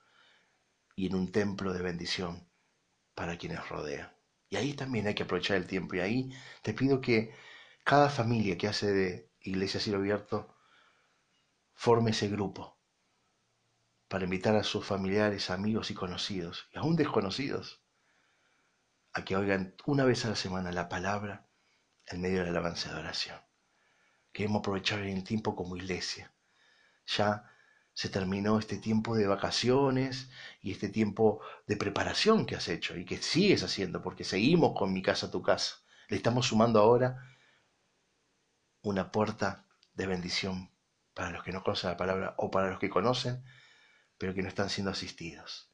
[0.97, 2.49] y en un templo de bendición
[3.15, 4.13] para quienes rodean.
[4.49, 5.97] Y ahí también hay que aprovechar el tiempo.
[5.97, 7.35] Y ahí te pido que
[7.85, 10.55] cada familia que hace de Iglesia Cielo Abierto
[11.75, 12.79] forme ese grupo
[14.09, 17.83] para invitar a sus familiares, amigos y conocidos, y aún desconocidos,
[19.15, 21.49] a que oigan una vez a la semana la palabra
[22.13, 23.39] en medio de la alabanza de oración.
[24.33, 26.33] Queremos aprovechar el tiempo como iglesia.
[27.07, 27.51] Ya
[27.95, 30.31] se terminó este tiempo de vacaciones
[30.63, 34.93] y este tiempo de preparación que has hecho y que sigues haciendo, porque seguimos con
[34.93, 35.77] mi casa tu casa.
[36.09, 37.23] Le estamos sumando ahora
[38.83, 40.71] una puerta de bendición
[41.15, 43.45] para los que no conocen la palabra o para los que conocen,
[44.17, 45.71] pero que no están siendo asistidos.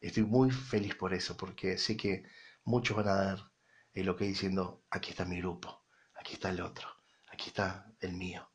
[0.00, 2.24] Estoy muy feliz por eso, porque sé que
[2.64, 3.53] muchos van a dar
[3.94, 6.88] el ok diciendo, aquí está mi grupo, aquí está el otro,
[7.32, 8.50] aquí está el mío.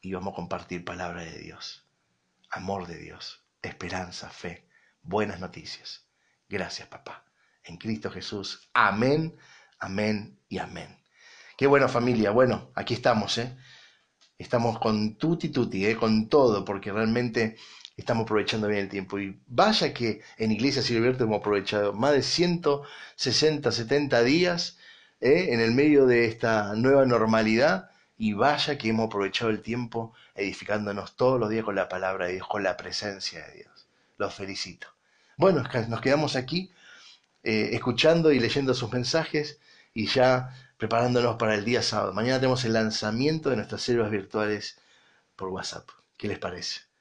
[0.00, 1.86] Y vamos a compartir palabra de Dios
[2.52, 4.68] amor de Dios, esperanza, fe,
[5.02, 6.06] buenas noticias.
[6.48, 7.24] Gracias, papá.
[7.64, 8.68] En Cristo Jesús.
[8.74, 9.36] Amén,
[9.78, 11.02] amén y amén.
[11.56, 12.30] Qué buena familia.
[12.30, 13.56] Bueno, aquí estamos, ¿eh?
[14.36, 15.96] Estamos con tutti tutti, ¿eh?
[15.96, 17.56] Con todo, porque realmente
[17.96, 19.18] estamos aprovechando bien el tiempo.
[19.18, 24.78] Y vaya que en Iglesia Silvierto hemos aprovechado más de 160, 70 días
[25.20, 25.48] ¿eh?
[25.50, 31.16] en el medio de esta nueva normalidad y vaya que hemos aprovechado el tiempo edificándonos
[31.16, 33.88] todos los días con la palabra de Dios, con la presencia de Dios.
[34.18, 34.88] Los felicito.
[35.36, 36.70] Bueno, nos quedamos aquí
[37.42, 39.58] eh, escuchando y leyendo sus mensajes
[39.94, 42.12] y ya preparándonos para el día sábado.
[42.12, 44.78] Mañana tenemos el lanzamiento de nuestras células virtuales
[45.36, 45.88] por WhatsApp.
[46.16, 46.91] ¿Qué les parece?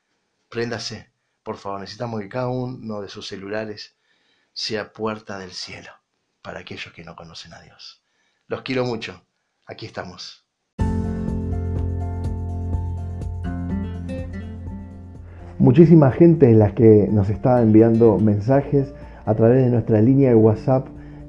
[0.51, 1.11] Préndase,
[1.43, 1.79] por favor.
[1.79, 3.95] Necesitamos que cada uno de sus celulares
[4.53, 5.91] sea puerta del cielo
[6.41, 8.03] para aquellos que no conocen a Dios.
[8.47, 9.25] Los quiero mucho.
[9.65, 10.45] Aquí estamos.
[15.61, 18.95] muchísima gente en la que nos está enviando mensajes
[19.25, 20.87] a través de nuestra línea de WhatsApp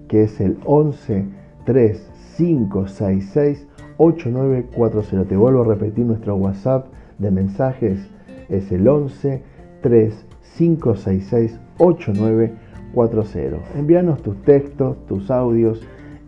[0.09, 1.27] que es el 11
[1.67, 3.69] 3566
[3.99, 5.29] 8940.
[5.29, 6.87] Te vuelvo a repetir nuestro WhatsApp
[7.19, 8.09] de mensajes
[8.53, 9.43] es el 11
[9.83, 13.79] 3566 8940.
[13.79, 15.81] Envíanos tus textos, tus audios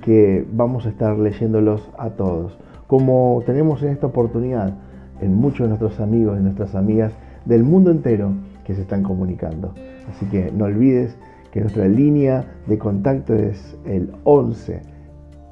[0.02, 2.58] que vamos a estar leyéndolos a todos.
[2.86, 4.74] Como tenemos en esta oportunidad
[5.20, 7.12] en muchos de nuestros amigos y nuestras amigas
[7.44, 8.32] del mundo entero
[8.64, 9.74] que se están comunicando.
[10.10, 11.16] Así que no olvides
[11.52, 14.80] que nuestra línea de contacto es el 11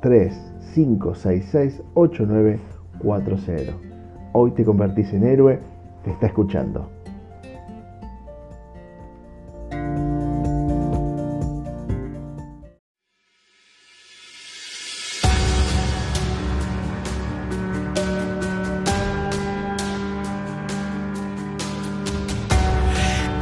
[0.01, 3.73] 3566 8940.
[4.33, 5.59] Hoy te convertís en héroe,
[6.03, 6.91] te está escuchando.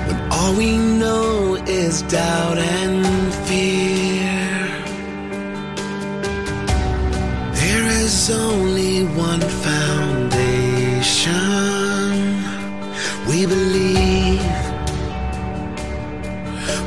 [0.07, 3.94] when all we know is doubt and fear
[8.27, 10.23] there is only one foundation
[13.27, 14.41] we believe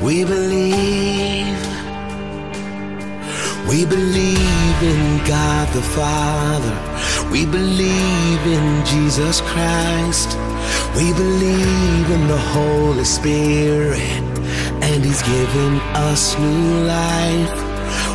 [0.03, 1.59] we believe
[3.68, 6.74] we believe in God the Father.
[7.30, 10.39] We believe in Jesus Christ.
[10.97, 14.01] We believe in the Holy Spirit.
[14.80, 17.68] And He's given us new life.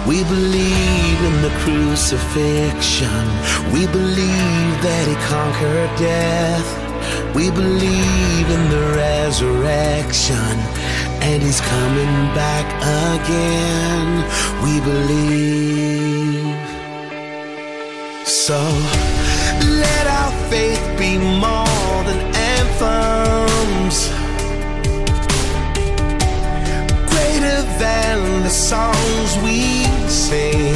[0.05, 3.25] We believe in the crucifixion.
[3.71, 6.67] We believe that he conquered death.
[7.33, 10.55] We believe in the resurrection.
[11.23, 12.67] And he's coming back
[13.15, 14.07] again.
[14.65, 16.73] We believe.
[18.25, 18.59] So
[19.79, 23.97] let our faith be more than anthems.
[27.09, 29.82] Greater than the songs we
[30.33, 30.75] sing.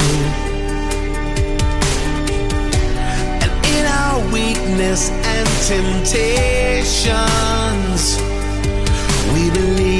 [3.42, 7.12] And in our weakness and temptations,
[9.32, 9.97] we believe.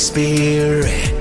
[0.00, 1.19] Spirit.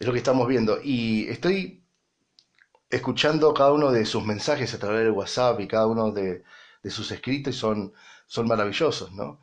[0.00, 0.80] Es lo que estamos viendo.
[0.82, 1.84] Y estoy
[2.88, 6.42] escuchando cada uno de sus mensajes a través del WhatsApp y cada uno de,
[6.88, 7.92] sus escritos y son,
[8.26, 9.40] son maravillosos, ¿no?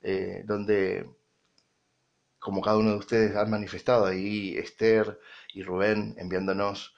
[0.00, 1.08] Eh, donde,
[2.38, 5.20] como cada uno de ustedes han manifestado ahí, Esther
[5.52, 6.94] y Rubén enviándonos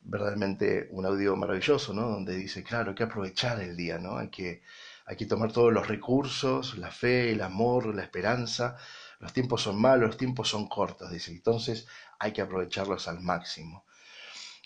[0.00, 2.08] verdaderamente un audio maravilloso, ¿no?
[2.08, 4.16] Donde dice, claro, hay que aprovechar el día, ¿no?
[4.16, 4.62] Hay que,
[5.04, 8.78] hay que tomar todos los recursos, la fe, el amor, la esperanza.
[9.24, 11.30] Los tiempos son malos, los tiempos son cortos, dice.
[11.30, 11.86] Entonces
[12.18, 13.86] hay que aprovecharlos al máximo.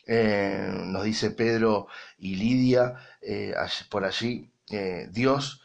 [0.05, 1.87] Eh, nos dice Pedro
[2.19, 3.55] y Lidia eh,
[3.89, 5.63] por allí, eh, Dios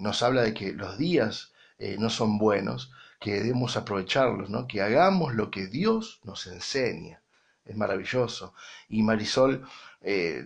[0.00, 1.52] nos habla de que los días
[1.98, 2.90] no son buenos,
[3.20, 4.66] que debemos aprovecharlos, ¿no?
[4.66, 7.20] que hagamos lo que Dios nos enseña.
[7.66, 8.54] Es maravilloso.
[8.88, 9.68] Y Marisol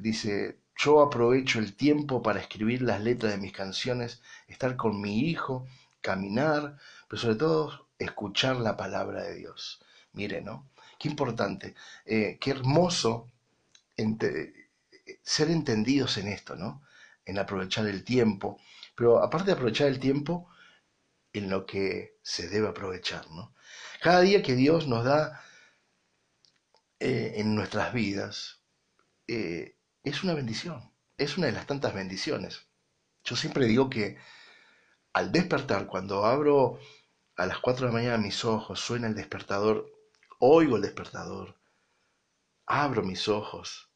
[0.01, 5.21] dice, yo aprovecho el tiempo para escribir las letras de mis canciones, estar con mi
[5.21, 5.67] hijo,
[6.01, 6.77] caminar,
[7.11, 9.81] pero sobre todo escuchar la palabra de Dios.
[10.13, 10.71] Mire, ¿no?
[10.97, 11.75] Qué importante,
[12.07, 13.29] eh, qué hermoso
[15.25, 16.83] ser entendidos en esto, ¿no?
[17.25, 18.61] En aprovechar el tiempo,
[18.95, 20.49] pero aparte de aprovechar el tiempo,
[21.33, 23.55] en lo que se debe aprovechar, ¿no?
[24.01, 25.43] Cada día que Dios nos da
[27.01, 28.61] eh, en nuestras vidas
[29.27, 32.67] eh, es una bendición, es una de las tantas bendiciones.
[33.25, 34.17] Yo siempre digo que
[35.13, 36.79] al despertar, cuando abro
[37.41, 39.91] a las 4 de la mañana mis ojos, suena el despertador,
[40.41, 41.59] oigo el despertador,
[42.67, 43.91] abro mis ojos,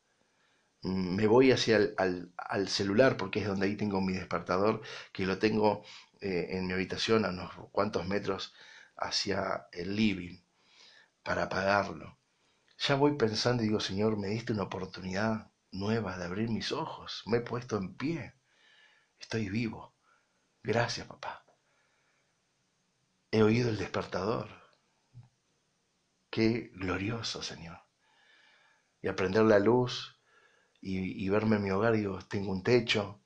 [0.81, 4.81] mm, me voy hacia el celular porque es donde ahí tengo mi despertador,
[5.13, 5.85] que lo tengo
[6.23, 8.55] eh, en mi habitación a unos cuantos metros
[8.97, 10.39] hacia el living
[11.23, 12.19] para apagarlo.
[12.79, 17.23] Ya voy pensando y digo, Señor, me diste una oportunidad nueva de abrir mis ojos,
[17.27, 18.37] me he puesto en pie,
[19.19, 19.95] estoy vivo.
[20.63, 21.44] Gracias, papá.
[23.35, 24.49] He oído el despertador.
[26.31, 27.81] Qué glorioso, Señor.
[29.03, 30.21] Y aprender la luz
[30.81, 33.25] y, verme en mi hogar, digo, tengo un techo,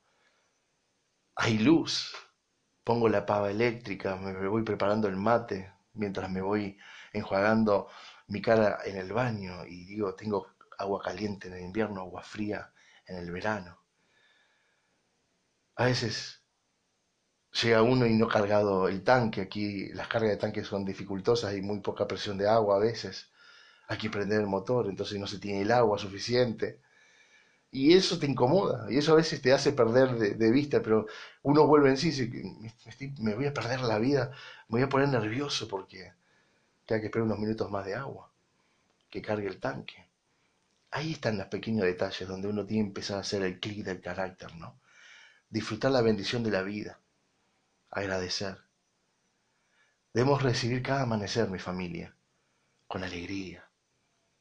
[1.35, 2.17] hay luz.
[2.85, 6.79] Pongo la pava eléctrica, me voy preparando el mate mientras me voy
[7.13, 7.91] enjuagando
[8.29, 12.73] mi cara en el baño y digo, tengo agua caliente en el invierno, agua fría
[13.05, 13.79] en el verano.
[15.77, 16.48] A veces
[17.53, 19.43] llega uno y no cargado el tanque.
[19.43, 23.31] Aquí las cargas de tanque son dificultosas y muy poca presión de agua a veces.
[23.89, 26.81] Hay que prender el motor, entonces no se tiene el agua suficiente.
[27.71, 31.07] Y eso te incomoda, y eso a veces te hace perder de, vista, pero
[31.43, 34.31] uno vuelve en sí y dice, me, voy a perder la vida,
[34.69, 36.15] me voy a poner nervioso porque
[36.87, 38.31] tengo que esperar unos minutos más de agua,
[39.11, 40.09] que cargue el tanque.
[40.91, 44.01] Ahí están los pequeños detalles donde uno tiene que empezar a hacer el clic del
[44.01, 44.81] carácter, ¿no?
[45.51, 46.99] Disfrutar la bendición de la vida,
[47.91, 48.59] agradecer.
[50.13, 52.17] Debemos recibir cada amanecer, mi familia,
[52.87, 53.69] con alegría.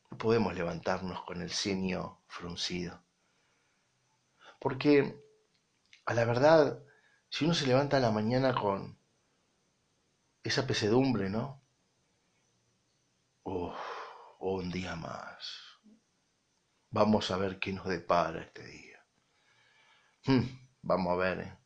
[0.09, 3.03] No podemos levantarnos con el cienio fruncido.
[4.59, 5.21] Porque,
[6.05, 6.81] a la verdad,
[7.29, 8.97] si uno se levanta a la mañana con
[10.43, 11.61] esa pesedumbre, ¿no?
[13.43, 13.75] Oh,
[14.39, 15.77] un día más.
[16.89, 19.05] Vamos a ver qué nos depara este día.
[20.25, 20.43] Hmm,
[20.81, 21.39] vamos a ver.
[21.39, 21.57] ¿eh?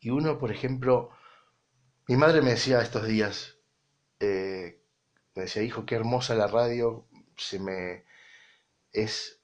[0.00, 1.10] Y uno, por ejemplo,
[2.08, 3.56] mi madre me decía estos días,
[4.20, 4.82] eh,
[5.34, 8.04] me decía, hijo, qué hermosa la radio, se me
[8.92, 9.40] es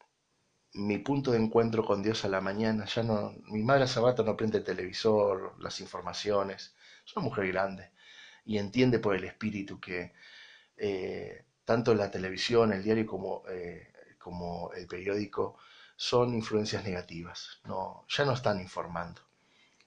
[0.75, 2.85] mi punto de encuentro con Dios a la mañana.
[2.87, 6.75] Ya no, mi madre hace rato no prende el televisor, las informaciones.
[7.07, 7.93] Es una mujer grande
[8.45, 10.13] y entiende por el espíritu que
[10.77, 15.59] eh, tanto la televisión, el diario como, eh, como el periódico
[15.97, 17.61] son influencias negativas.
[17.65, 19.23] No, ya no están informando,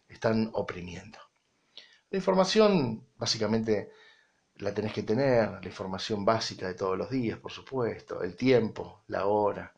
[0.08, 1.20] están oprimiendo.
[2.10, 3.92] La información básicamente
[4.56, 9.04] la tenés que tener, la información básica de todos los días, por supuesto, el tiempo,
[9.08, 9.74] la hora.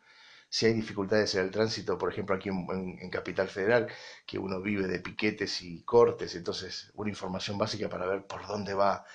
[0.47, 3.87] Si hay dificultades en el tránsito, por ejemplo aquí en, Capital Federal,
[4.25, 8.73] que uno vive de piquetes y cortes, entonces una información básica para ver por dónde
[8.73, 9.05] va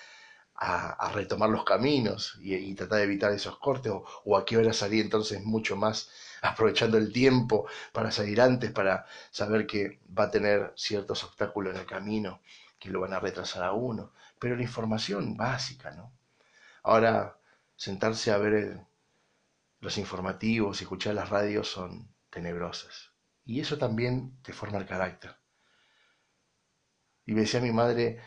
[0.57, 3.92] a, retomar los caminos y, tratar de evitar esos cortes,
[4.24, 6.11] o, a qué hora salir entonces mucho más
[6.42, 11.80] aprovechando el tiempo para salir antes, para saber que va a tener ciertos obstáculos en
[11.80, 12.40] el camino
[12.78, 14.12] que lo van a retrasar a uno
[14.44, 16.12] pero la información básica, ¿no?
[16.82, 17.38] Ahora,
[17.76, 18.78] sentarse a ver
[19.80, 23.12] los informativos y escuchar las radios son tenebrosas.
[23.46, 25.34] Y eso también te forma el carácter.
[27.24, 28.20] Y me decía mi madre,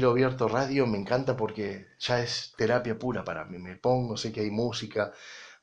[0.00, 3.58] lo abierto radio me encanta porque ya es terapia pura para mí.
[3.58, 5.12] Me pongo, sé que hay música,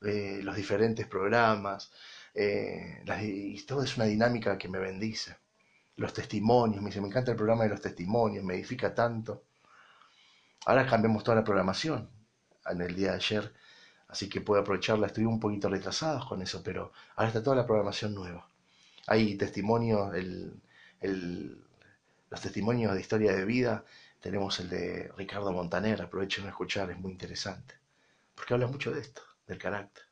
[0.02, 1.92] eh, los diferentes programas,
[2.34, 5.38] eh, y todo es una dinámica que me bendice.
[5.98, 9.44] Los testimonios, me dice, me encanta el programa de los testimonios, me edifica tanto.
[10.66, 12.10] Ahora cambiamos toda la programación
[12.70, 13.54] en el día de ayer,
[14.10, 15.08] así que puedo aprovecharla.
[15.08, 18.48] Estoy un poquito retrasados con eso, pero ahora está toda la programación nueva.
[19.08, 20.14] Hay testimonios,
[22.30, 23.86] los testimonios de historia de vida.
[24.20, 27.76] Tenemos el de Ricardo Montaner, aprovechen a escuchar, es muy interesante,
[28.36, 30.04] porque habla mucho de esto, del carácter.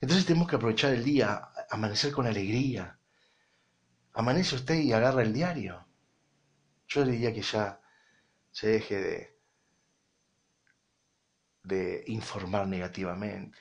[0.00, 2.98] Entonces tenemos que aprovechar el día, amanecer con alegría.
[4.12, 5.86] Amanece usted y agarra el diario.
[6.86, 7.80] Yo diría que ya
[8.52, 9.38] se deje de,
[11.64, 13.58] de informar negativamente.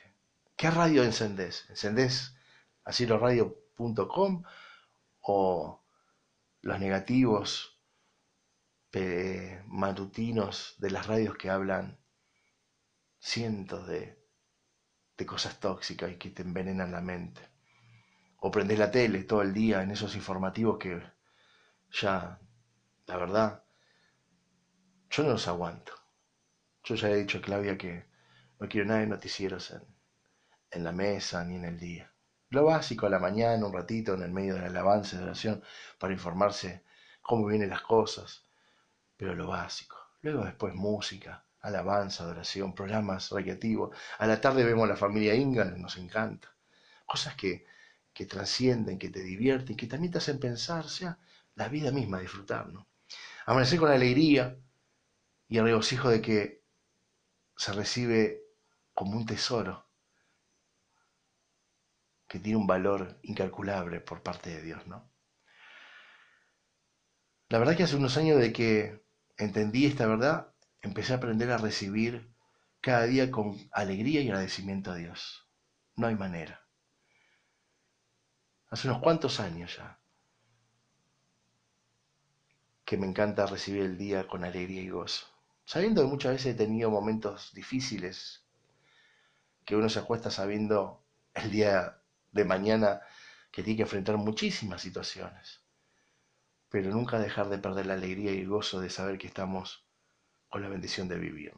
[0.56, 1.66] ¿Qué radio encendés?
[1.70, 2.36] ¿Encendés
[2.84, 4.44] asiloradio.com
[5.22, 5.84] o
[6.68, 7.80] los negativos
[9.68, 11.98] matutinos de las radios que hablan
[13.20, 14.20] cientos de,
[15.18, 17.42] de cosas tóxicas y que te envenenan la mente?
[18.40, 21.02] O prendés la tele todo el día en esos informativos que
[22.02, 22.38] ya,
[23.06, 23.64] la verdad,
[25.10, 25.94] yo no los aguanto.
[26.84, 28.06] Yo ya he dicho a Claudia que
[28.60, 29.84] no quiero nada de noticieros en,
[30.72, 32.12] en la mesa ni en el día.
[32.50, 35.64] Lo básico a la mañana, un ratito en el medio de la alabanza de oración,
[36.00, 36.84] para informarse
[37.22, 38.46] cómo vienen las cosas,
[39.18, 39.98] pero lo básico.
[40.22, 43.96] Luego después música, alabanza, adoración, programas recreativos.
[44.18, 46.50] A la tarde vemos a la familia Ingal, nos encanta.
[47.06, 47.66] Cosas que,
[48.14, 51.20] que trascienden, que te divierten, que también te hacen pensar, sea,
[51.56, 52.88] la vida misma, disfrutar, ¿no?
[53.46, 54.58] Amanecer con alegría,
[55.50, 56.62] y el regocijo de que
[57.56, 58.44] se recibe
[58.94, 59.87] como un tesoro
[62.28, 65.10] que tiene un valor incalculable por parte de Dios, ¿no?
[67.50, 69.06] La verdad que hace unos años de que
[69.38, 72.30] entendí esta verdad, empecé a aprender a recibir
[72.82, 75.48] cada día con alegría y agradecimiento a Dios.
[75.96, 76.66] No hay manera.
[78.70, 80.00] Hace unos cuantos años ya
[82.84, 85.28] que me encanta recibir el día con alegría y gozo
[85.68, 88.46] sabiendo que muchas veces he tenido momentos difíciles,
[89.66, 91.04] que uno se acuesta sabiendo
[91.34, 92.02] el día
[92.32, 93.02] de mañana
[93.52, 95.62] que tiene que enfrentar muchísimas situaciones,
[96.70, 99.86] pero nunca dejar de perder la alegría y el gozo de saber que estamos
[100.50, 101.54] con la bendición de vivir.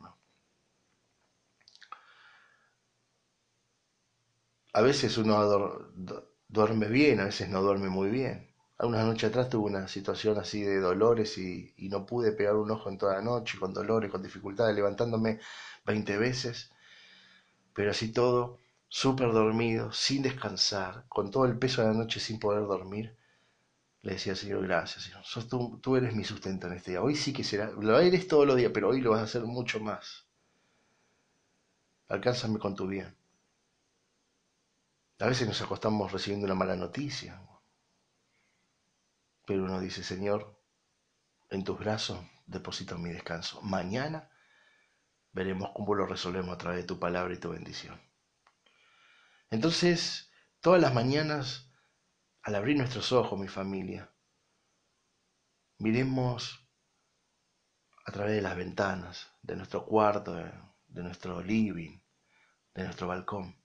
[4.73, 5.91] A veces uno
[6.47, 8.49] duerme bien, a veces no duerme muy bien.
[8.77, 12.89] Algunas noches atrás tuve una situación así de dolores y, no pude pegar un ojo
[12.89, 15.39] en toda la noche, con dolores, con dificultades, levantándome
[15.85, 16.71] 20 veces.
[17.73, 18.59] Pero así todo,
[18.89, 23.15] súper dormido, sin descansar, con todo el peso de la noche sin poder dormir,
[24.01, 25.23] le decía, Señor, gracias, Señor.
[25.47, 27.01] tú, tú, eres mi sustento en este día.
[27.01, 29.43] Hoy sí que será, lo eres todos los días, pero hoy lo vas a hacer
[29.43, 30.25] mucho más.
[32.07, 33.15] Alcánzame con tu bien.
[35.19, 37.41] A veces nos acostamos recibiendo una mala noticia,
[39.45, 40.57] pero uno dice, Señor,
[41.49, 43.61] en tus brazos deposito mi descanso.
[43.61, 44.29] Mañana
[45.33, 48.08] veremos cómo lo resolvemos a través de tu palabra y tu bendición.
[49.51, 51.71] Entonces, todas las mañanas,
[52.43, 54.13] al abrir nuestros ojos, mi familia,
[55.79, 56.67] miremos
[58.05, 61.99] a través de las ventanas de nuestro cuarto, de, nuestro living,
[62.75, 63.55] de nuestro balcón.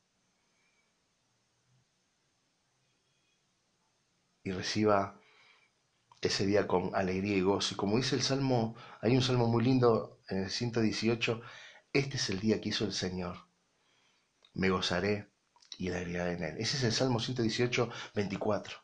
[4.42, 5.20] Y reciba
[6.20, 7.74] ese día con alegría y gozo.
[7.74, 11.42] Y como dice el Salmo, hay un Salmo muy lindo en el 118,
[11.92, 13.36] este es el día que hizo el Señor.
[14.54, 15.33] Me gozaré
[15.78, 16.56] y alegría en él.
[16.58, 18.78] Ese es el Salmo 118, 24.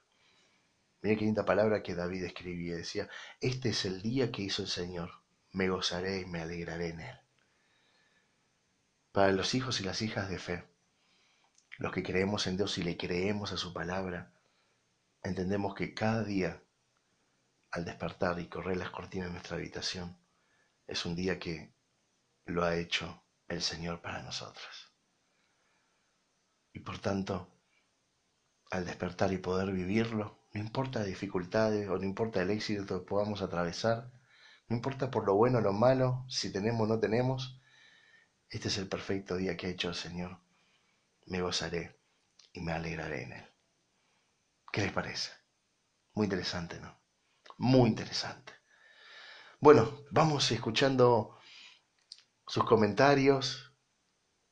[1.03, 2.77] Mira qué linda palabra que David escribía.
[2.77, 3.09] Decía,
[3.41, 5.11] este es el día que hizo el Señor.
[5.53, 7.19] Me gozaré y me alegraré en él.
[9.13, 10.65] Para los hijos y las hijas de fe,
[11.79, 14.33] los que creemos en Dios y le creemos a su palabra,
[15.23, 16.63] entendemos que cada día,
[17.71, 20.17] al despertar y correr las cortinas de nuestra habitación,
[20.87, 21.73] es un día que
[22.45, 24.90] lo ha hecho el Señor para nosotros.
[26.73, 27.49] Y por tanto,
[28.71, 33.07] al despertar y poder vivirlo, no importa las dificultades o no importa el éxito que
[33.07, 34.11] podamos atravesar,
[34.69, 37.61] no importa por lo bueno o lo malo, si tenemos o no tenemos,
[38.49, 40.41] este es el perfecto día que ha hecho el Señor.
[41.27, 42.01] Me gozaré
[42.53, 43.45] y me alegraré en él.
[44.73, 45.31] ¿Qué les parece?
[46.15, 47.01] Muy interesante, ¿no?
[47.59, 48.53] Muy interesante.
[49.61, 51.39] Bueno, vamos escuchando
[52.47, 53.73] sus comentarios.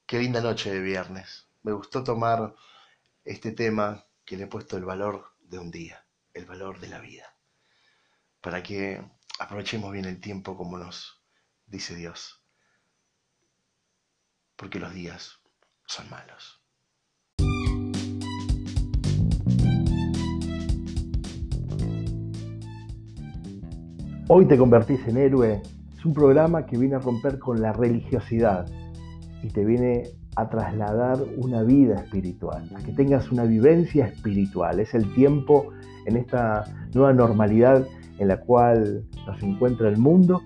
[0.07, 2.55] Qué linda noche de viernes me gustó tomar
[3.25, 6.03] este tema que le he puesto el valor de un día,
[6.33, 7.37] el valor de la vida,
[8.41, 9.05] para que
[9.39, 11.23] aprovechemos bien el tiempo como nos
[11.67, 12.43] dice Dios,
[14.57, 15.41] porque los días
[15.85, 16.63] son malos.
[24.31, 25.63] Hoy te convertís en héroe.
[25.99, 28.67] Es un programa que viene a romper con la religiosidad.
[29.43, 34.79] Y te viene a trasladar una vida espiritual, a que tengas una vivencia espiritual.
[34.79, 35.73] Es el tiempo
[36.07, 36.65] en esta
[36.95, 37.85] nueva normalidad
[38.19, 40.41] en la cual nos encuentra el mundo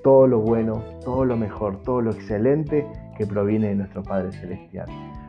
[0.02, 4.86] todo lo bueno, todo lo mejor, todo lo excelente que proviene de nuestro Padre Celestial.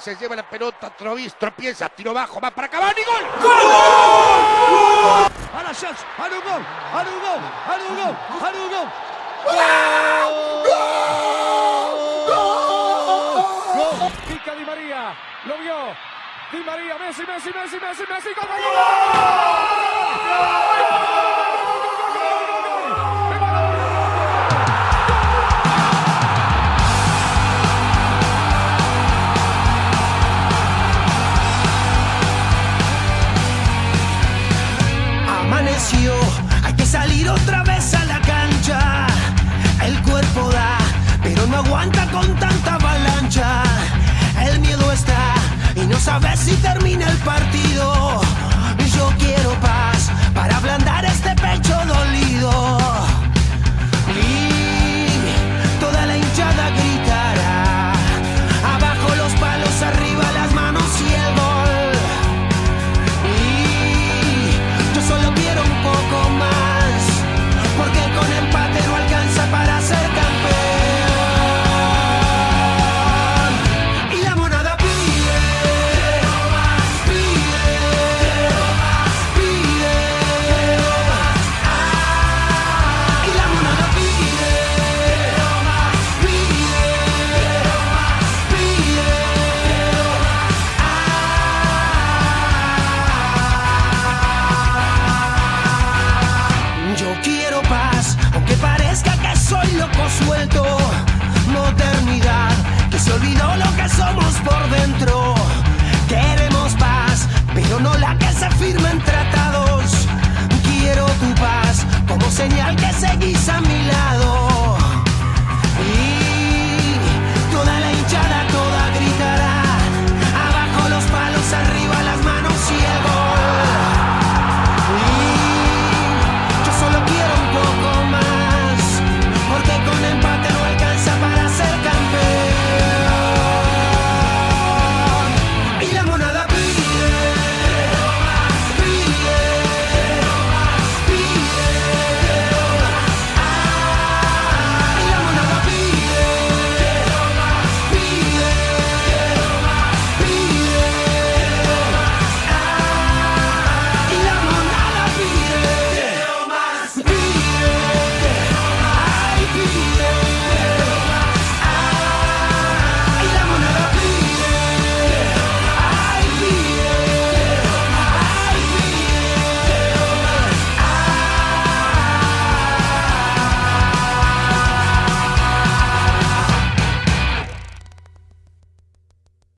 [0.00, 3.26] Se lleva la pelota, Trovis, tropieza, tiro bajo, va para Cavani, gol.
[3.42, 4.27] ¡Gol!